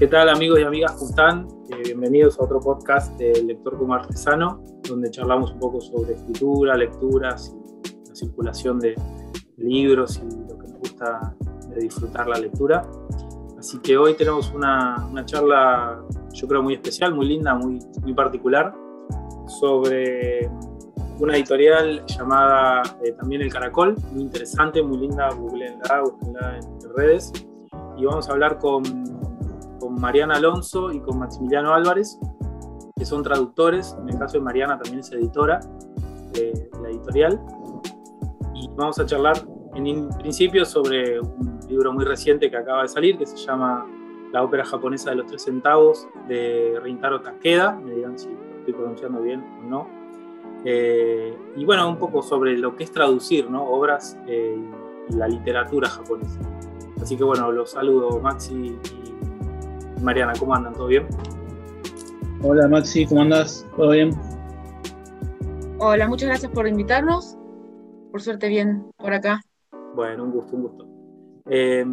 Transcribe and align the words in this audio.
¿Qué 0.00 0.06
tal 0.06 0.30
amigos 0.30 0.58
y 0.58 0.62
amigas? 0.62 0.92
¿Cómo 0.92 1.10
están? 1.10 1.46
Eh, 1.68 1.82
bienvenidos 1.84 2.40
a 2.40 2.44
otro 2.44 2.58
podcast 2.58 3.18
del 3.18 3.48
Lector 3.48 3.76
como 3.76 3.92
Artesano, 3.92 4.64
donde 4.88 5.10
charlamos 5.10 5.52
un 5.52 5.58
poco 5.58 5.78
sobre 5.78 6.14
escritura, 6.14 6.74
lecturas 6.74 7.54
y 7.84 8.08
la 8.08 8.14
circulación 8.14 8.80
de 8.80 8.94
libros 9.58 10.16
y 10.16 10.48
lo 10.48 10.56
que 10.56 10.68
nos 10.68 10.78
gusta 10.78 11.36
de 11.68 11.82
disfrutar 11.82 12.28
la 12.28 12.38
lectura. 12.38 12.90
Así 13.58 13.78
que 13.80 13.98
hoy 13.98 14.14
tenemos 14.14 14.50
una, 14.54 15.06
una 15.10 15.26
charla, 15.26 16.02
yo 16.32 16.48
creo, 16.48 16.62
muy 16.62 16.72
especial, 16.72 17.14
muy 17.14 17.26
linda, 17.26 17.54
muy, 17.54 17.78
muy 18.00 18.14
particular, 18.14 18.74
sobre 19.60 20.50
una 21.18 21.36
editorial 21.36 22.06
llamada 22.06 22.80
eh, 23.04 23.12
también 23.12 23.42
El 23.42 23.52
Caracol, 23.52 23.96
muy 24.12 24.22
interesante, 24.22 24.82
muy 24.82 24.96
linda, 24.96 25.28
googleenla, 25.28 26.00
búsquenla 26.00 26.56
en 26.56 26.96
redes. 26.96 27.34
Y 27.98 28.06
vamos 28.06 28.30
a 28.30 28.32
hablar 28.32 28.58
con, 28.58 29.09
Mariana 30.00 30.34
Alonso 30.36 30.90
y 30.92 31.00
con 31.00 31.18
Maximiliano 31.18 31.74
Álvarez, 31.74 32.18
que 32.96 33.04
son 33.04 33.22
traductores. 33.22 33.96
En 34.00 34.08
el 34.08 34.18
caso 34.18 34.38
de 34.38 34.44
Mariana 34.44 34.78
también 34.78 35.00
es 35.00 35.12
editora 35.12 35.60
de 36.32 36.70
la 36.82 36.88
editorial. 36.88 37.40
Y 38.54 38.68
vamos 38.76 38.98
a 38.98 39.06
charlar 39.06 39.36
en 39.74 40.08
principio 40.18 40.64
sobre 40.64 41.20
un 41.20 41.60
libro 41.68 41.92
muy 41.92 42.04
reciente 42.04 42.50
que 42.50 42.56
acaba 42.56 42.82
de 42.82 42.88
salir, 42.88 43.18
que 43.18 43.26
se 43.26 43.36
llama 43.36 43.86
La 44.32 44.42
ópera 44.42 44.64
japonesa 44.64 45.10
de 45.10 45.16
los 45.16 45.26
tres 45.26 45.42
centavos, 45.44 46.08
de 46.26 46.78
Rintaro 46.82 47.20
Takeda. 47.20 47.72
Me 47.72 47.94
digan 47.94 48.18
si 48.18 48.28
estoy 48.58 48.74
pronunciando 48.74 49.20
bien 49.22 49.44
o 49.60 49.68
no 49.68 50.00
eh, 50.64 51.34
y 51.56 51.64
bueno, 51.64 51.88
un 51.88 51.96
poco 51.96 52.22
sobre 52.22 52.58
lo 52.58 52.76
que 52.76 52.84
es 52.84 52.92
traducir 52.92 53.50
¿no? 53.50 53.64
obras 53.64 54.18
eh, 54.26 54.56
y 55.08 55.14
la 55.14 55.26
literatura 55.26 55.88
japonesa. 55.88 56.38
Así 57.00 57.16
que 57.16 57.24
bueno, 57.24 57.50
los 57.50 57.70
saludo 57.70 58.20
Maxi 58.20 58.76
y 58.99 58.99
Mariana, 60.02 60.32
¿cómo 60.38 60.54
andan? 60.54 60.74
¿Todo 60.74 60.86
bien? 60.86 61.06
Hola 62.42 62.68
Maxi, 62.68 63.06
¿cómo 63.06 63.22
andas? 63.22 63.66
¿Todo 63.76 63.90
bien? 63.90 64.10
Hola, 65.78 66.08
muchas 66.08 66.28
gracias 66.28 66.52
por 66.52 66.66
invitarnos. 66.66 67.36
Por 68.10 68.22
suerte 68.22 68.48
bien 68.48 68.86
por 68.96 69.12
acá. 69.12 69.40
Bueno, 69.94 70.24
un 70.24 70.32
gusto, 70.32 70.56
un 70.56 70.62
gusto. 70.62 70.86
Eh, 71.48 71.84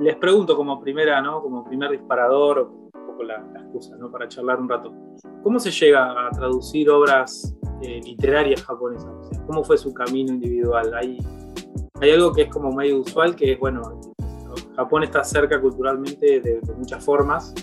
les 0.00 0.16
pregunto 0.16 0.56
como 0.56 0.80
primera, 0.80 1.20
¿no? 1.20 1.42
Como 1.42 1.64
primer 1.64 1.90
disparador, 1.90 2.70
un 2.94 3.06
poco 3.06 3.22
la, 3.22 3.38
la 3.52 3.60
excusa, 3.60 3.96
¿no? 3.96 4.10
Para 4.10 4.28
charlar 4.28 4.60
un 4.60 4.68
rato. 4.68 4.92
¿Cómo 5.42 5.58
se 5.58 5.70
llega 5.70 6.26
a 6.26 6.30
traducir 6.30 6.90
obras 6.90 7.56
eh, 7.82 8.00
literaria 8.04 8.56
japonesa. 8.58 9.08
¿Cómo 9.46 9.64
fue 9.64 9.76
su 9.76 9.92
camino 9.92 10.32
individual? 10.32 10.94
Hay, 10.94 11.18
hay 12.00 12.10
algo 12.10 12.32
que 12.32 12.42
es 12.42 12.48
como 12.48 12.70
medio 12.70 13.00
usual, 13.00 13.34
que 13.34 13.52
es, 13.52 13.58
bueno, 13.58 13.82
Japón 14.76 15.04
está 15.04 15.24
cerca 15.24 15.60
culturalmente 15.60 16.40
de, 16.40 16.60
muchas 16.76 17.04
formas 17.04 17.54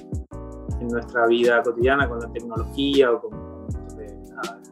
en 0.79 0.87
nuestra 0.87 1.25
vida 1.27 1.61
cotidiana 1.61 2.07
con 2.07 2.19
la 2.19 2.31
tecnología 2.31 3.11
o 3.11 3.21
con 3.21 3.49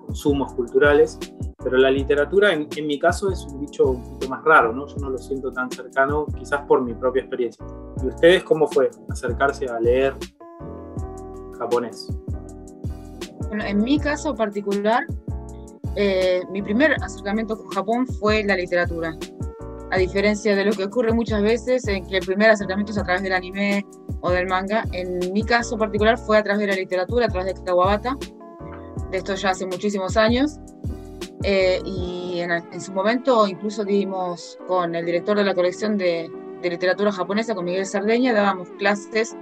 consumos 0.05 0.53
culturales, 0.53 1.19
pero 1.61 1.77
la 1.77 1.91
literatura 1.91 2.53
en, 2.53 2.67
en, 2.75 2.87
mi 2.87 2.97
caso 2.97 3.29
es 3.29 3.45
un 3.45 3.59
bicho 3.59 3.91
un 3.91 4.03
poquito 4.03 4.29
más 4.29 4.43
raro, 4.43 4.73
¿no? 4.73 4.87
Yo 4.87 4.95
no 4.97 5.09
lo 5.09 5.17
siento 5.17 5.51
tan 5.51 5.69
cercano, 5.69 6.25
quizás 6.37 6.61
por 6.61 6.81
mi 6.81 6.93
propia 6.93 7.21
experiencia. 7.21 7.65
¿Y 8.01 8.07
ustedes 8.07 8.43
cómo 8.43 8.67
fue 8.67 8.89
acercarse 9.09 9.67
a 9.67 9.79
leer 9.79 10.15
japonés? 11.59 12.07
Bueno, 13.49 13.63
en 13.65 13.83
mi 13.83 13.99
caso 13.99 14.33
particular, 14.33 15.05
eh, 15.95 16.41
mi 16.51 16.61
primer 16.61 16.93
acercamiento 17.03 17.57
con 17.57 17.67
Japón 17.69 18.07
fue 18.07 18.43
la 18.43 18.55
literatura. 18.55 19.15
A 19.89 19.97
diferencia 19.97 20.55
de 20.55 20.65
lo 20.65 20.73
que 20.73 20.83
ocurre 20.83 21.13
muchas 21.13 21.41
veces, 21.41 21.87
en 21.87 22.05
que 22.05 22.17
el 22.17 22.25
primer 22.25 22.49
acercamiento 22.49 22.91
es 22.91 22.97
a 22.97 23.03
través 23.03 23.23
del 23.23 23.33
anime 23.33 23.85
o 24.21 24.31
del 24.31 24.47
manga, 24.47 24.83
en 24.91 25.31
mi 25.31 25.43
caso 25.43 25.77
particular 25.77 26.17
fue 26.17 26.37
a 26.37 26.43
través 26.43 26.59
de 26.59 26.67
la 26.67 26.75
literatura, 26.75 27.27
a 27.27 27.29
través 27.29 27.55
de 27.55 27.63
Kawabata, 27.63 28.17
de 29.11 29.17
esto 29.17 29.35
ya 29.35 29.51
hace 29.51 29.65
muchísimos 29.65 30.17
años. 30.17 30.59
Eh, 31.43 31.79
y 31.85 32.39
en, 32.39 32.81
su 32.81 32.91
momento 32.91 33.47
incluso 33.47 33.85
dimos 33.85 34.57
con 34.67 34.95
el 34.95 35.05
director 35.05 35.37
de 35.37 35.43
la 35.43 35.53
colección 35.53 35.95
de, 35.97 36.29
de 36.61 36.69
literatura 36.69 37.11
japonesa, 37.11 37.55
con 37.55 37.65
Miguel 37.65 37.85
Sardeña, 37.85 38.33
dábamos 38.33 38.69
clases 38.79 39.35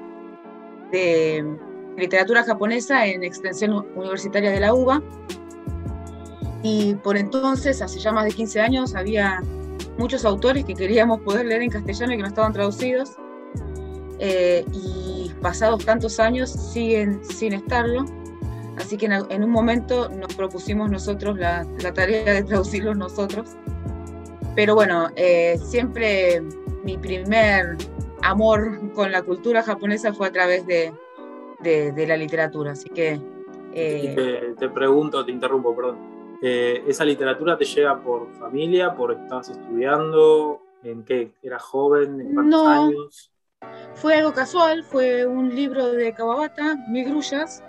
de 0.91 1.43
literatura 1.97 2.43
japonesa 2.43 3.05
en 3.07 3.23
extensión 3.23 3.87
universitaria 3.95 4.51
de 4.51 4.59
la 4.59 4.73
UBA 4.73 5.01
y 6.67 6.95
por 6.95 7.15
entonces, 7.15 7.79
hace 7.83 7.99
ya 7.99 8.11
más 8.11 8.25
de 8.25 8.31
15 8.31 8.59
años, 8.59 8.95
había 8.95 9.39
muchos 9.97 10.25
autores 10.25 10.65
que 10.65 10.73
queríamos 10.73 11.21
poder 11.21 11.45
leer 11.45 11.63
en 11.63 11.69
castellano 11.69 12.13
y 12.13 12.17
que 12.17 12.21
no 12.23 12.29
estaban 12.29 12.53
traducidos. 12.53 13.15
Eh, 14.19 14.65
y 14.71 15.31
pasados 15.41 15.83
tantos 15.85 16.19
años 16.19 16.49
siguen 16.49 17.23
sin 17.23 17.53
estarlo. 17.53 18.05
Así 18.77 18.97
que 18.97 19.05
en, 19.05 19.43
un 19.43 19.49
momento 19.49 20.09
nos 20.09 20.33
propusimos 20.35 20.89
nosotros 20.89 21.37
la, 21.37 21.65
la, 21.81 21.93
tarea 21.93 22.33
de 22.33 22.43
traducirlos 22.43 22.97
nosotros. 22.97 23.51
Pero 24.55 24.75
bueno, 24.75 25.09
eh, 25.15 25.57
siempre 25.63 26.41
mi 26.83 26.97
primer 26.97 27.77
amor 28.21 28.91
con 28.93 29.11
la 29.11 29.21
cultura 29.21 29.63
japonesa 29.63 30.13
fue 30.13 30.27
a 30.27 30.31
través 30.31 30.65
de, 30.67 30.93
de, 31.61 32.07
la 32.07 32.17
literatura. 32.17 32.71
Así 32.71 32.89
que... 32.89 33.19
Eh, 33.73 34.13
te, 34.15 34.67
te 34.67 34.69
pregunto, 34.69 35.25
te 35.25 35.31
interrumpo, 35.31 35.75
perdón. 35.75 36.14
Eh, 36.41 36.83
¿Esa 36.87 37.05
literatura 37.05 37.57
te 37.57 37.65
llega 37.65 38.01
por 38.01 38.31
familia, 38.33 38.95
por 38.95 39.11
estabas 39.11 39.49
estudiando? 39.49 40.61
¿En 40.83 41.03
qué? 41.03 41.33
¿Eras 41.41 41.63
joven? 41.63 42.21
¿En 42.21 42.33
cuántos 42.33 42.63
no, 42.63 42.67
años? 42.67 43.31
Fue 43.95 44.15
algo 44.15 44.33
casual, 44.33 44.83
fue 44.83 45.25
un 45.25 45.55
libro 45.55 45.91
de 45.91 46.13
Kawabata, 46.13 46.75
Mil 46.89 47.05
Grullas, 47.09 47.63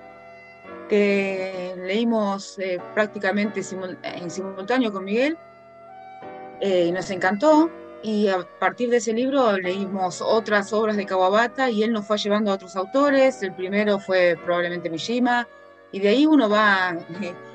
que 0.88 1.74
leímos 1.78 2.58
eh, 2.58 2.80
prácticamente 2.94 3.62
en 4.02 4.30
simultáneo 4.30 4.92
con 4.92 5.04
Miguel 5.04 5.38
eh, 6.60 6.86
y 6.86 6.92
nos 6.92 7.10
encantó. 7.10 7.70
Y 8.02 8.28
a 8.28 8.46
partir 8.60 8.90
de 8.90 8.98
ese 8.98 9.12
libro 9.12 9.56
leímos 9.56 10.20
otras 10.20 10.72
obras 10.72 10.96
de 10.96 11.06
Kawabata 11.06 11.70
y 11.70 11.82
él 11.82 11.92
nos 11.92 12.06
fue 12.06 12.18
llevando 12.18 12.50
a 12.50 12.54
otros 12.54 12.76
autores. 12.76 13.42
El 13.42 13.54
primero 13.54 13.98
fue 13.98 14.36
probablemente 14.44 14.90
Mishima, 14.90 15.48
y 15.92 16.00
de 16.00 16.08
ahí 16.08 16.26
uno 16.26 16.48
va 16.48 16.96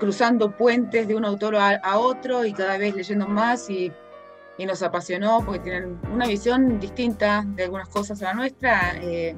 cruzando 0.00 0.50
puentes 0.50 1.06
de 1.06 1.14
un 1.14 1.24
autor 1.24 1.54
a, 1.54 1.98
otro 1.98 2.44
y 2.44 2.52
cada 2.52 2.78
vez 2.78 2.96
leyendo 2.96 3.28
más 3.28 3.70
y, 3.70 3.92
y, 4.58 4.66
nos 4.66 4.82
apasionó 4.82 5.44
porque 5.44 5.60
tienen 5.60 6.00
una 6.12 6.26
visión 6.26 6.80
distinta 6.80 7.44
de 7.46 7.64
algunas 7.64 7.88
cosas 7.88 8.20
a 8.22 8.24
la 8.24 8.34
nuestra. 8.34 8.94
Eh, 9.00 9.36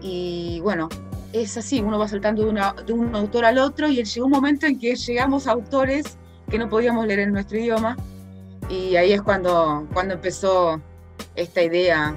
y 0.00 0.58
bueno, 0.60 0.88
es 1.32 1.56
así, 1.56 1.80
uno 1.80 1.98
va 1.98 2.08
saltando 2.08 2.44
de, 2.44 2.52
de, 2.84 2.92
un 2.92 3.14
autor 3.14 3.44
al 3.44 3.58
otro 3.58 3.86
y 3.88 4.02
llegó 4.02 4.26
un 4.26 4.32
momento 4.32 4.66
en 4.66 4.80
que 4.80 4.96
llegamos 4.96 5.46
a 5.46 5.52
autores 5.52 6.18
que 6.50 6.58
no 6.58 6.68
podíamos 6.68 7.06
leer 7.06 7.20
en 7.20 7.32
nuestro 7.32 7.58
idioma 7.58 7.96
y 8.68 8.96
ahí 8.96 9.12
es 9.12 9.22
cuando, 9.22 9.86
cuando 9.92 10.14
empezó 10.14 10.80
esta 11.36 11.62
idea 11.62 12.14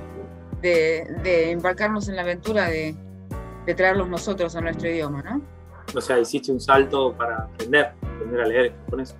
de, 0.62 1.06
de 1.22 1.52
embarcarnos 1.52 2.08
en 2.08 2.16
la 2.16 2.24
aventura 2.24 2.70
de, 2.70 2.96
de 3.66 3.76
traerlos 3.76 4.10
nosotros 4.10 4.56
a 4.56 4.62
nuestro 4.62 4.90
idioma, 4.90 5.22
¿no? 5.22 5.55
O 5.94 6.02
sea, 6.02 6.20
hiciste 6.20 6.52
un 6.52 6.60
salto 6.60 7.14
para 7.14 7.44
aprender, 7.44 7.94
aprender 8.02 8.42
a 8.42 8.46
leer 8.46 8.76
japonés. 8.86 9.16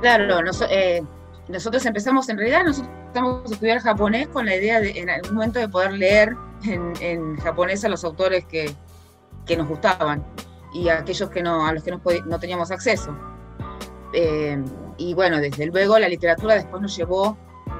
Claro, 0.00 0.40
eh, 0.70 1.02
nosotros 1.48 1.86
empezamos, 1.86 2.28
en 2.28 2.38
realidad 2.38 2.64
nosotros 2.64 2.92
empezamos 3.06 3.50
a 3.50 3.54
estudiar 3.54 3.78
japonés 3.80 4.28
con 4.28 4.46
la 4.46 4.56
idea 4.56 4.80
de 4.80 4.90
en 4.98 5.10
algún 5.10 5.34
momento 5.34 5.58
de 5.58 5.68
poder 5.68 5.92
leer 5.92 6.36
en, 6.64 7.36
japonés 7.38 7.84
a 7.84 7.88
los 7.88 8.04
autores 8.04 8.44
que, 8.46 8.74
que, 9.46 9.56
nos 9.56 9.68
gustaban 9.68 10.24
y 10.72 10.88
a 10.88 10.98
aquellos 10.98 11.30
que 11.30 11.42
no, 11.42 11.66
a 11.66 11.72
los 11.72 11.82
que 11.82 11.90
no, 11.90 12.00
no 12.26 12.38
teníamos 12.38 12.70
acceso. 12.70 13.16
Eh, 14.12 14.62
y 14.98 15.14
bueno, 15.14 15.38
desde 15.38 15.66
luego 15.66 15.98
la 15.98 16.08
literatura 16.08 16.54
después 16.54 16.82
nos 16.82 16.96
llevó 16.96 17.36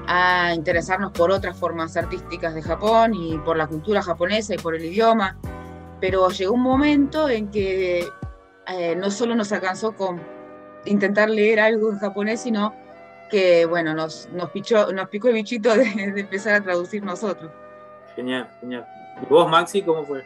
a 0.06 0.52
interesarnos 0.54 1.12
por 1.12 1.30
otras 1.30 1.56
formas 1.56 1.96
artísticas 1.96 2.54
de 2.54 2.62
Japón 2.62 3.14
y 3.14 3.38
por 3.38 3.56
la 3.56 3.66
cultura 3.66 4.02
japonesa 4.02 4.54
y 4.54 4.58
por 4.58 4.74
el 4.74 4.84
idioma 4.84 5.38
pero 6.02 6.28
llegó 6.30 6.54
un 6.54 6.62
momento 6.62 7.28
en 7.28 7.48
que 7.48 8.08
eh, 8.66 8.96
no 8.96 9.08
solo 9.08 9.36
nos 9.36 9.52
alcanzó 9.52 9.94
con 9.94 10.20
intentar 10.84 11.30
leer 11.30 11.60
algo 11.60 11.92
en 11.92 11.98
japonés, 12.00 12.40
sino 12.40 12.74
que, 13.30 13.64
bueno, 13.66 13.94
nos, 13.94 14.28
nos, 14.32 14.50
pichó, 14.50 14.92
nos 14.92 15.08
picó 15.10 15.28
el 15.28 15.34
bichito 15.34 15.72
de, 15.76 15.84
empezar 16.16 16.54
a 16.54 16.60
traducir 16.60 17.04
nosotros. 17.04 17.52
Genial, 18.16 18.48
genial. 18.60 18.84
¿Y 19.22 19.26
vos, 19.26 19.48
Maxi, 19.48 19.80
cómo 19.80 20.04
fue 20.04 20.24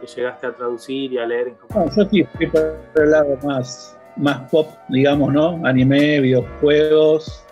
que 0.00 0.06
llegaste 0.08 0.48
a 0.48 0.52
traducir 0.52 1.12
y 1.12 1.18
a 1.18 1.26
leer 1.26 1.46
en 1.46 1.58
japonés? 1.58 1.94
yo 1.96 2.04
sí 2.10 2.24
fui 2.36 2.48
por 2.48 2.76
el 2.96 3.10
lado 3.12 3.38
más, 3.44 3.96
más 4.16 4.50
pop, 4.50 4.68
digamos, 4.88 5.32
¿no? 5.32 5.64
Anime, 5.64 6.18
videojuegos, 6.18 7.44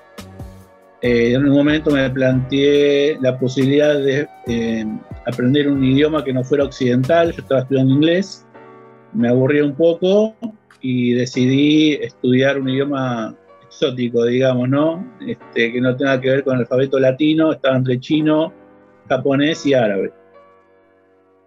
eh, 1.01 1.35
en 1.35 1.49
un 1.49 1.55
momento 1.55 1.93
me 1.93 2.11
planteé 2.11 3.19
la 3.21 3.39
posibilidad 3.39 3.95
de 3.95 4.29
eh, 4.49 4.85
aprender 5.27 5.69
un 5.69 5.85
idioma 5.85 6.25
que 6.25 6.33
no 6.33 6.45
fuera 6.45 6.65
occidental. 6.65 7.33
Yo 7.33 7.43
estaba 7.43 7.63
estudiando 7.63 7.95
inglés, 7.95 8.47
me 9.13 9.29
aburrí 9.29 9.61
un 9.61 9.75
poco 9.75 10.35
y 10.81 11.15
decidí 11.15 11.95
estudiar 11.95 12.61
un 12.61 12.69
idioma 12.69 13.37
exótico, 13.65 14.25
digamos, 14.25 14.69
¿no? 14.69 15.07
Este, 15.27 15.73
que 15.73 15.81
no 15.81 15.97
tenga 15.97 16.21
que 16.21 16.29
ver 16.29 16.45
con 16.45 16.55
el 16.55 16.61
alfabeto 16.61 16.99
latino, 16.99 17.53
estaba 17.53 17.77
entre 17.77 17.99
chino, 18.01 18.53
japonés 19.09 19.65
y 19.67 19.75
árabe. 19.75 20.13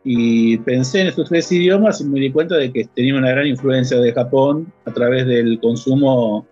Y 0.03 0.57
pensé 0.59 1.01
en 1.01 1.07
estos 1.07 1.29
tres 1.29 1.51
idiomas 1.51 1.99
y 1.99 2.05
me 2.05 2.19
di 2.19 2.31
cuenta 2.31 2.55
de 2.55 2.71
que 2.71 2.85
tenía 2.95 3.15
una 3.15 3.31
gran 3.31 3.47
influencia 3.47 3.97
de 3.97 4.13
Japón 4.13 4.71
a 4.85 4.91
través 4.91 5.25
del 5.25 5.59
consumo 5.59 6.45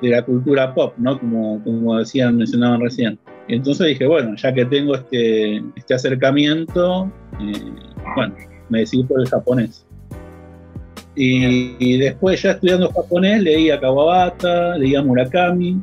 de 0.00 0.08
la 0.08 0.24
cultura 0.24 0.74
pop, 0.74 0.94
¿no? 0.96 1.18
Como, 1.18 1.62
como 1.62 1.98
decían, 1.98 2.36
mencionaban 2.36 2.80
recién. 2.80 3.18
Y 3.48 3.54
entonces 3.54 3.86
dije, 3.86 4.06
bueno, 4.06 4.36
ya 4.36 4.52
que 4.52 4.66
tengo 4.66 4.94
este, 4.94 5.62
este 5.74 5.94
acercamiento, 5.94 7.10
eh, 7.40 7.72
bueno, 8.14 8.34
me 8.68 8.80
decidí 8.80 9.04
por 9.04 9.20
el 9.20 9.28
japonés. 9.28 9.86
Y, 11.20 11.98
después 11.98 12.40
ya 12.42 12.52
estudiando 12.52 12.92
japonés 12.92 13.42
leía 13.42 13.80
Kawabata, 13.80 14.76
leía 14.76 15.02
Murakami, 15.02 15.82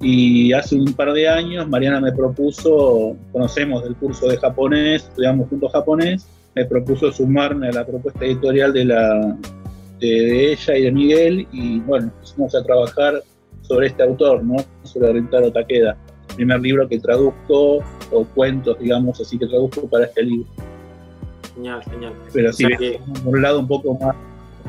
y 0.00 0.52
hace 0.52 0.76
un 0.76 0.92
par 0.92 1.12
de 1.12 1.28
años 1.28 1.68
Mariana 1.68 2.00
me 2.00 2.12
propuso, 2.12 3.16
conocemos 3.32 3.82
del 3.82 3.96
curso 3.96 4.28
de 4.28 4.36
japonés, 4.36 5.04
estudiamos 5.04 5.48
juntos 5.48 5.72
japonés, 5.72 6.28
me 6.54 6.64
propuso 6.66 7.10
sumarme 7.10 7.68
a 7.68 7.72
la 7.72 7.86
propuesta 7.86 8.24
editorial 8.24 8.72
de, 8.72 8.84
la, 8.84 9.36
de, 9.98 10.52
ella 10.52 10.76
y 10.76 10.82
de 10.82 10.92
Miguel, 10.92 11.48
y 11.50 11.80
bueno, 11.80 12.12
pusimos 12.20 12.54
a 12.54 12.62
trabajar 12.62 13.22
sobre 13.62 13.88
este 13.88 14.02
autor, 14.02 14.44
¿no? 14.44 14.56
sobre 14.84 15.14
Rintaro 15.14 15.50
Takeda, 15.50 15.96
primer 16.34 16.60
libro 16.60 16.88
que 16.88 16.98
traduzco, 16.98 17.78
o 18.10 18.24
cuentos, 18.34 18.78
digamos, 18.78 19.20
así 19.20 19.38
que 19.38 19.46
traduzco 19.46 19.88
para 19.88 20.06
este 20.06 20.22
libro. 20.22 20.48
Genial, 21.54 21.82
genial. 21.84 22.12
Pero 22.32 22.52
sí, 22.52 22.66
por 23.24 23.34
un 23.34 23.42
lado 23.42 23.60
un 23.60 23.68
poco 23.68 23.94
más, 23.98 24.16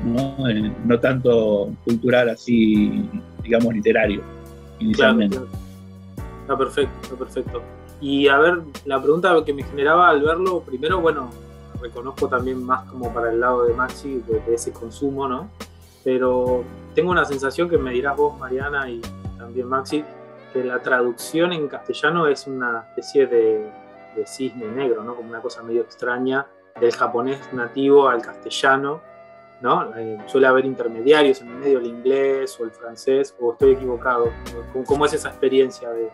¿no? 0.04 0.50
Eh, 0.50 0.71
no 0.86 1.00
tanto 1.00 1.71
cultural 1.86 2.30
así, 2.30 3.10
digamos, 3.44 3.74
literario, 3.74 4.21
inicialmente. 4.80 5.38
Está 6.42 6.57
perfecto, 6.57 6.94
está 7.04 7.15
perfecto. 7.15 7.62
Y 8.01 8.27
a 8.27 8.38
ver, 8.38 8.62
la 8.86 9.01
pregunta 9.01 9.33
que 9.45 9.54
me 9.54 9.63
generaba 9.63 10.10
al 10.10 10.21
verlo, 10.21 10.62
primero, 10.62 11.00
bueno, 11.00 11.30
reconozco 11.81 12.27
también 12.27 12.63
más 12.63 12.89
como 12.89 13.13
para 13.13 13.31
el 13.31 13.39
lado 13.39 13.65
de 13.65 13.74
Maxi, 13.74 14.21
de, 14.27 14.54
ese 14.54 14.74
consumo, 14.74 15.27
¿no? 15.27 15.50
Pero 16.04 16.63
tengo 16.95 17.12
una 17.12 17.24
sensación 17.24 17.69
que 17.69 17.77
me 17.77 17.92
dirás 17.92 18.18
vos, 18.18 18.38
Mariana, 18.38 18.89
y 18.89 19.01
también 19.38 19.68
Maxi, 19.68 20.04
que 20.54 20.64
la 20.64 20.82
traducción 20.82 21.52
en 21.52 21.68
castellano 21.68 22.28
es 22.28 22.48
una 22.48 22.86
especie 22.90 23.28
de, 23.28 23.70
de 24.16 24.28
cisne 24.28 24.68
negro, 24.68 25.04
¿no? 25.04 25.16
Como 25.16 25.30
una 25.30 25.42
cosa 25.42 25.64
medio 25.64 25.82
extraña 25.82 26.46
del 26.80 26.92
japonés 26.92 27.40
nativo 27.54 28.08
al 28.08 28.22
castellano, 28.22 29.02
¿no? 29.62 29.96
Eh, 29.96 30.18
suele 30.28 30.48
haber 30.48 30.66
intermediarios 30.66 31.42
en 31.42 31.50
el 31.50 31.56
medio, 31.56 31.80
el 31.80 31.88
inglés 31.88 32.60
o 32.60 32.66
el 32.66 32.72
francés, 32.72 33.36
o 33.40 33.54
estoy 33.54 33.74
equivocado. 33.74 34.32
¿Cómo, 34.86 35.06
es 35.06 35.14
esa 35.14 35.30
experiencia 35.30 35.90
de, 35.90 36.12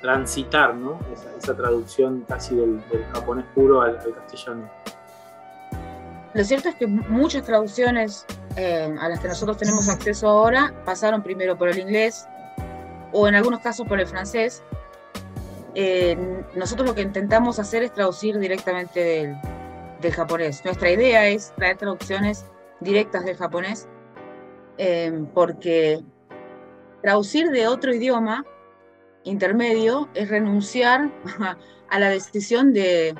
transitar, 0.00 0.74
¿no? 0.74 0.98
Esa, 1.38 1.56
traducción 1.56 2.24
casi 2.28 2.56
del, 2.56 2.80
japonés 3.12 3.44
puro 3.54 3.80
al, 3.80 3.98
castellano? 3.98 4.68
Lo 6.36 6.44
cierto 6.44 6.68
es 6.68 6.74
que 6.74 6.86
muchas 6.86 7.44
traducciones 7.44 8.26
eh, 8.56 8.94
a 9.00 9.08
las 9.08 9.20
que 9.20 9.28
nosotros 9.28 9.56
tenemos 9.56 9.88
acceso 9.88 10.28
ahora 10.28 10.74
pasaron 10.84 11.22
primero 11.22 11.56
por 11.56 11.70
el 11.70 11.78
inglés 11.78 12.28
o 13.12 13.26
en 13.26 13.36
algunos 13.36 13.60
casos 13.60 13.88
por 13.88 13.98
el 13.98 14.06
francés 14.06 14.62
eh, 15.74 16.14
nosotros 16.54 16.86
lo 16.86 16.94
que 16.94 17.00
intentamos 17.00 17.58
hacer 17.58 17.84
es 17.84 17.92
traducir 17.94 18.38
directamente 18.38 19.38
del, 20.02 20.12
japonés. 20.12 20.62
Nuestra 20.62 20.90
idea 20.90 21.26
es 21.26 21.54
traer 21.56 21.78
traducciones 21.78 22.44
directas 22.80 23.24
del 23.24 23.36
japonés, 23.36 23.88
eh, 24.76 25.24
porque 25.32 26.04
traducir 27.00 27.50
de 27.50 27.66
otro 27.66 27.94
idioma 27.94 28.44
intermedio 29.24 30.08
es 30.12 30.28
renunciar 30.28 31.10
a, 31.88 31.98
la 31.98 32.10
decisión 32.10 32.74
de 32.74 33.14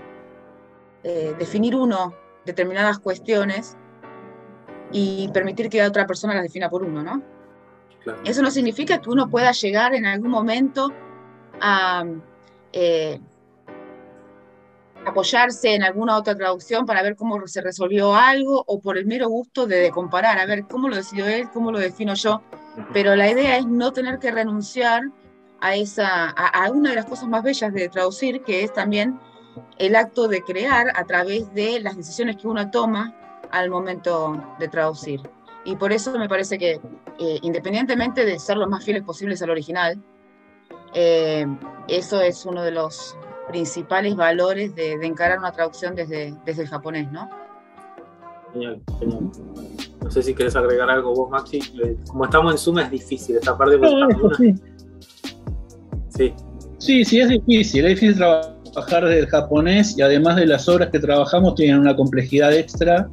definir 1.38 1.76
uno 1.76 2.14
determinadas 2.46 2.98
cuestiones 2.98 3.76
y 4.92 5.28
permitir 5.34 5.68
que 5.68 5.82
otra 5.82 6.06
persona 6.06 6.34
las 6.34 6.44
defina 6.44 6.70
por 6.70 6.82
uno, 6.82 7.02
¿no? 7.02 7.22
Eso 8.24 8.40
no 8.40 8.50
significa 8.50 9.00
que 9.00 9.10
uno 9.10 9.28
pueda 9.28 9.50
llegar 9.52 9.94
en 9.94 10.06
algún 10.06 10.30
momento 10.30 10.92
a 11.60 12.04
eh, 12.72 13.20
apoyarse 15.06 15.74
en 15.74 15.82
alguna 15.82 16.16
otra 16.16 16.34
traducción 16.34 16.86
para 16.86 17.02
ver 17.02 17.16
cómo 17.16 17.46
se 17.46 17.60
resolvió 17.60 18.14
algo 18.14 18.62
o 18.66 18.80
por 18.80 18.98
el 18.98 19.06
mero 19.06 19.28
gusto 19.28 19.66
de, 19.66 19.90
comparar, 19.90 20.38
a 20.38 20.46
ver 20.46 20.66
cómo 20.66 20.88
lo 20.88 20.96
decidió 20.96 21.26
él, 21.26 21.48
cómo 21.52 21.72
lo 21.72 21.78
defino 21.78 22.14
yo. 22.14 22.42
Pero 22.92 23.16
la 23.16 23.30
idea 23.30 23.56
es 23.56 23.66
no 23.66 23.92
tener 23.92 24.18
que 24.18 24.30
renunciar 24.30 25.02
a, 25.60 25.74
esa, 25.74 26.30
a, 26.30 26.70
una 26.70 26.90
de 26.90 26.96
las 26.96 27.06
cosas 27.06 27.28
más 27.28 27.42
bellas 27.42 27.72
de 27.72 27.88
traducir, 27.88 28.42
que 28.42 28.64
es 28.64 28.72
también 28.72 29.18
el 29.78 29.96
acto 29.96 30.28
de 30.28 30.42
crear 30.42 30.92
a 30.94 31.04
través 31.04 31.52
de 31.54 31.80
las 31.80 31.96
decisiones 31.96 32.36
que 32.36 32.48
uno 32.48 32.70
toma 32.70 33.14
al 33.50 33.70
momento 33.70 34.42
de 34.58 34.68
traducir. 34.68 35.20
Y 35.64 35.76
por 35.76 35.92
eso 35.92 36.16
me 36.16 36.28
parece 36.28 36.58
que, 36.58 36.80
eh, 37.18 37.38
independientemente 37.42 38.24
de 38.24 38.38
ser 38.38 38.56
lo 38.56 38.68
más 38.68 38.84
fieles 38.84 39.02
posibles 39.02 39.42
al 39.42 39.50
original, 39.50 40.00
eh, 40.94 41.46
eso 41.88 42.20
es 42.20 42.46
uno 42.46 42.62
de 42.62 42.70
los 42.70 43.16
principales 43.48 44.16
valores 44.16 44.74
de, 44.74 44.92
encarar 44.92 45.38
una 45.38 45.52
traducción 45.52 45.94
desde, 45.94 46.34
desde 46.44 46.62
el 46.62 46.68
japonés, 46.68 47.10
¿no? 47.10 47.28
Genial, 48.52 48.80
genial. 48.98 49.30
No 50.02 50.10
sé 50.10 50.22
si 50.22 50.34
quieres 50.34 50.54
agregar 50.56 50.88
algo 50.88 51.14
vos, 51.14 51.30
Maxi. 51.30 51.60
Como 52.08 52.24
estamos 52.24 52.52
en 52.52 52.58
Zoom 52.58 52.78
es 52.78 52.90
difícil 52.90 53.36
esta 53.36 53.56
parte. 53.56 53.76
No, 53.78 54.34
sí. 54.36 54.54
sí. 56.10 56.34
Sí, 56.78 57.04
sí, 57.04 57.20
es 57.20 57.28
difícil. 57.28 57.84
Es 57.86 58.00
difícil 58.00 58.16
trabajar 58.16 58.55
desde 58.84 59.20
el 59.20 59.26
japonés 59.26 59.96
y 59.98 60.02
además 60.02 60.36
de 60.36 60.46
las 60.46 60.68
obras 60.68 60.90
que 60.90 60.98
trabajamos 60.98 61.54
tienen 61.54 61.78
una 61.78 61.96
complejidad 61.96 62.54
extra. 62.54 63.08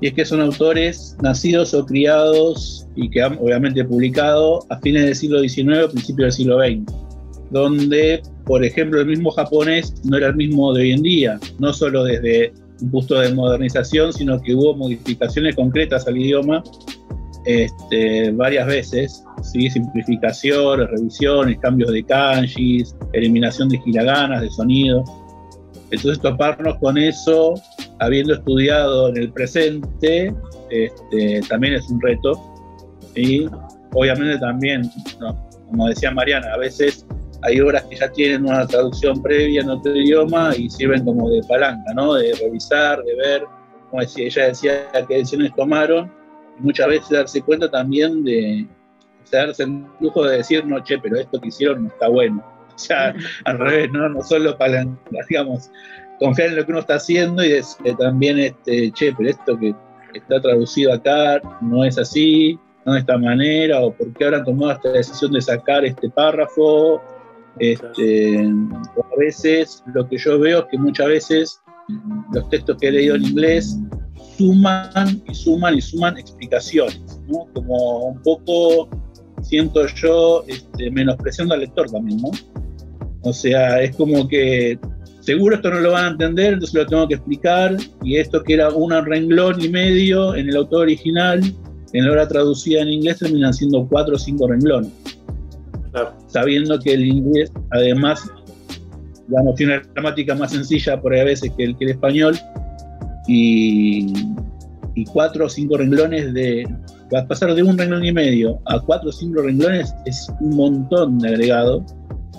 Y 0.00 0.08
es 0.08 0.14
que 0.14 0.24
son 0.24 0.40
autores 0.40 1.16
nacidos 1.22 1.72
o 1.72 1.86
criados 1.86 2.86
y 2.94 3.08
que 3.10 3.22
han 3.22 3.38
obviamente 3.38 3.84
publicado 3.84 4.60
a 4.68 4.78
fines 4.80 5.04
del 5.04 5.14
siglo 5.14 5.40
XIX 5.40 5.90
principios 5.90 6.26
del 6.26 6.32
siglo 6.32 6.58
XX 6.58 7.04
donde, 7.50 8.20
por 8.44 8.64
ejemplo, 8.64 9.00
el 9.00 9.06
mismo 9.06 9.30
japonés 9.30 9.94
no 10.04 10.16
era 10.16 10.28
el 10.28 10.36
mismo 10.36 10.72
de 10.72 10.82
hoy 10.82 10.92
en 10.92 11.02
día, 11.02 11.40
no 11.58 11.72
solo 11.72 12.02
desde 12.02 12.52
un 12.82 12.90
punto 12.90 13.18
de 13.20 13.32
modernización, 13.32 14.12
sino 14.12 14.40
que 14.40 14.54
hubo 14.54 14.74
modificaciones 14.74 15.54
concretas 15.54 16.06
al 16.08 16.16
idioma 16.16 16.62
este, 17.46 18.32
varias 18.32 18.66
veces, 18.66 19.23
¿sí? 19.52 19.70
simplificaciones, 19.70 20.88
revisiones, 20.90 21.58
cambios 21.60 21.92
de 21.92 22.04
kanjis, 22.04 22.96
eliminación 23.12 23.68
de 23.68 23.80
hiraganas, 23.84 24.42
de 24.42 24.50
sonido. 24.50 25.04
Entonces 25.90 26.20
toparnos 26.20 26.76
con 26.78 26.98
eso, 26.98 27.54
habiendo 28.00 28.34
estudiado 28.34 29.08
en 29.10 29.18
el 29.18 29.32
presente, 29.32 30.34
este, 30.70 31.40
también 31.48 31.74
es 31.74 31.88
un 31.88 32.00
reto. 32.00 32.40
y 33.14 33.46
Obviamente 33.94 34.38
también, 34.38 34.90
como 35.70 35.88
decía 35.88 36.10
Mariana, 36.10 36.52
a 36.52 36.58
veces 36.58 37.06
hay 37.42 37.60
obras 37.60 37.84
que 37.84 37.96
ya 37.96 38.10
tienen 38.10 38.44
una 38.44 38.66
traducción 38.66 39.22
previa 39.22 39.60
en 39.60 39.70
otro 39.70 39.94
idioma 39.94 40.52
y 40.56 40.68
sirven 40.68 41.04
como 41.04 41.30
de 41.30 41.40
palanca, 41.48 41.92
¿no? 41.94 42.14
De 42.14 42.34
revisar, 42.34 43.02
de 43.04 43.14
ver, 43.14 43.44
como 43.90 44.02
decía, 44.02 44.26
ella 44.26 44.48
decía 44.48 44.72
qué 45.06 45.18
decisiones 45.18 45.54
tomaron, 45.54 46.10
y 46.58 46.62
muchas 46.62 46.88
veces 46.88 47.10
darse 47.10 47.40
cuenta 47.42 47.70
también 47.70 48.24
de, 48.24 48.66
darse 49.30 49.64
el 49.64 49.84
lujo 50.00 50.24
de 50.24 50.38
decir, 50.38 50.64
no, 50.66 50.82
che, 50.82 50.98
pero 50.98 51.18
esto 51.18 51.40
que 51.40 51.48
hicieron 51.48 51.84
no 51.84 51.88
está 51.88 52.08
bueno. 52.08 52.44
O 52.74 52.78
sea, 52.78 53.14
al 53.44 53.58
revés, 53.58 53.90
¿no? 53.92 54.08
No 54.08 54.22
solo 54.22 54.56
palanca, 54.56 55.00
digamos, 55.28 55.70
confiar 56.18 56.50
en 56.50 56.56
lo 56.56 56.64
que 56.64 56.72
uno 56.72 56.80
está 56.80 56.94
haciendo 56.94 57.44
y 57.44 57.50
decir 57.50 57.96
también, 57.98 58.38
este, 58.38 58.90
che, 58.92 59.12
pero 59.16 59.30
esto 59.30 59.58
que 59.58 59.74
está 60.14 60.40
traducido 60.40 60.92
acá 60.92 61.40
no 61.60 61.84
es 61.84 61.98
así, 61.98 62.58
no 62.84 62.94
de 62.94 63.00
esta 63.00 63.18
manera, 63.18 63.80
o 63.80 63.92
por 63.92 64.12
qué 64.14 64.24
habrán 64.24 64.44
tomado 64.44 64.72
esta 64.72 64.90
decisión 64.90 65.32
de 65.32 65.40
sacar 65.40 65.84
este 65.84 66.10
párrafo, 66.10 67.02
este, 67.58 68.38
a 68.38 69.16
veces 69.18 69.82
lo 69.94 70.08
que 70.08 70.18
yo 70.18 70.38
veo 70.38 70.60
es 70.60 70.64
que 70.70 70.78
muchas 70.78 71.06
veces 71.06 71.62
los 72.32 72.48
textos 72.50 72.76
que 72.80 72.88
he 72.88 72.92
leído 72.92 73.14
en 73.14 73.24
inglés 73.24 73.78
suman 74.36 75.22
y 75.28 75.34
suman 75.34 75.74
y 75.76 75.80
suman 75.80 76.18
explicaciones, 76.18 77.20
¿no? 77.28 77.46
Como 77.54 78.08
un 78.08 78.22
poco 78.22 78.88
siento 79.44 79.86
yo 79.86 80.44
este, 80.48 80.90
menospreciando 80.90 81.54
al 81.54 81.60
lector 81.60 81.90
también, 81.90 82.20
¿no? 82.20 82.30
O 83.22 83.32
sea, 83.32 83.80
es 83.80 83.94
como 83.96 84.28
que 84.28 84.78
seguro 85.20 85.56
esto 85.56 85.70
no 85.70 85.80
lo 85.80 85.92
van 85.92 86.04
a 86.04 86.10
entender, 86.10 86.54
entonces 86.54 86.74
lo 86.74 86.86
tengo 86.86 87.08
que 87.08 87.14
explicar, 87.14 87.76
y 88.02 88.16
esto 88.16 88.42
que 88.42 88.54
era 88.54 88.68
un 88.70 88.92
renglón 89.04 89.62
y 89.62 89.68
medio 89.68 90.34
en 90.34 90.48
el 90.48 90.56
autor 90.56 90.82
original, 90.82 91.40
en 91.92 92.04
la 92.04 92.10
obra 92.10 92.28
traducida 92.28 92.82
en 92.82 92.88
inglés 92.88 93.20
terminan 93.20 93.54
siendo 93.54 93.86
cuatro 93.86 94.16
o 94.16 94.18
cinco 94.18 94.48
renglones 94.48 94.90
sabiendo 96.28 96.78
que 96.78 96.94
el 96.94 97.06
inglés, 97.06 97.52
además, 97.70 98.28
digamos, 99.28 99.54
tiene 99.56 99.78
una 99.78 99.82
gramática 99.94 100.34
más 100.34 100.52
sencilla 100.52 101.00
por 101.00 101.12
ahí 101.12 101.20
a 101.20 101.24
veces 101.24 101.52
que 101.56 101.64
el, 101.64 101.76
que 101.76 101.84
el 101.84 101.90
español, 101.92 102.38
y, 103.26 104.12
cuatro 105.12 105.46
o 105.46 105.48
cinco 105.48 105.76
renglones 105.76 106.32
de. 106.34 106.68
Pasar 107.28 107.54
de 107.54 107.62
un 107.62 107.76
renglón 107.78 108.04
y 108.04 108.12
medio 108.12 108.58
a 108.66 108.80
cuatro 108.80 109.10
o 109.10 109.12
cinco 109.12 109.42
renglones 109.42 109.94
es 110.04 110.28
un 110.40 110.56
montón 110.56 111.18
de 111.18 111.28
agregado. 111.28 111.84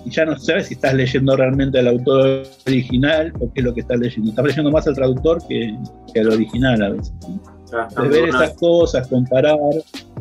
y 0.06 0.10
ya 0.10 0.26
no 0.26 0.38
sabes 0.38 0.68
si 0.68 0.76
estás 0.76 0.94
leyendo 0.94 1.36
realmente 1.36 1.80
al 1.80 1.88
autor 1.88 2.44
original 2.68 3.34
o 3.40 3.52
qué 3.54 3.62
es 3.62 3.64
lo 3.64 3.74
que 3.74 3.82
estás 3.82 4.00
leyendo. 4.00 4.30
Estás 4.30 4.46
leyendo 4.46 4.72
más 4.72 4.88
al 4.88 4.96
traductor 4.96 5.40
que, 5.48 5.78
que 6.14 6.20
al 6.20 6.30
original 6.30 6.82
a 6.82 6.90
veces. 6.90 7.14
De 8.02 8.08
ver 8.08 8.30
esas 8.30 8.54
cosas, 8.54 9.08
comparar, 9.08 9.58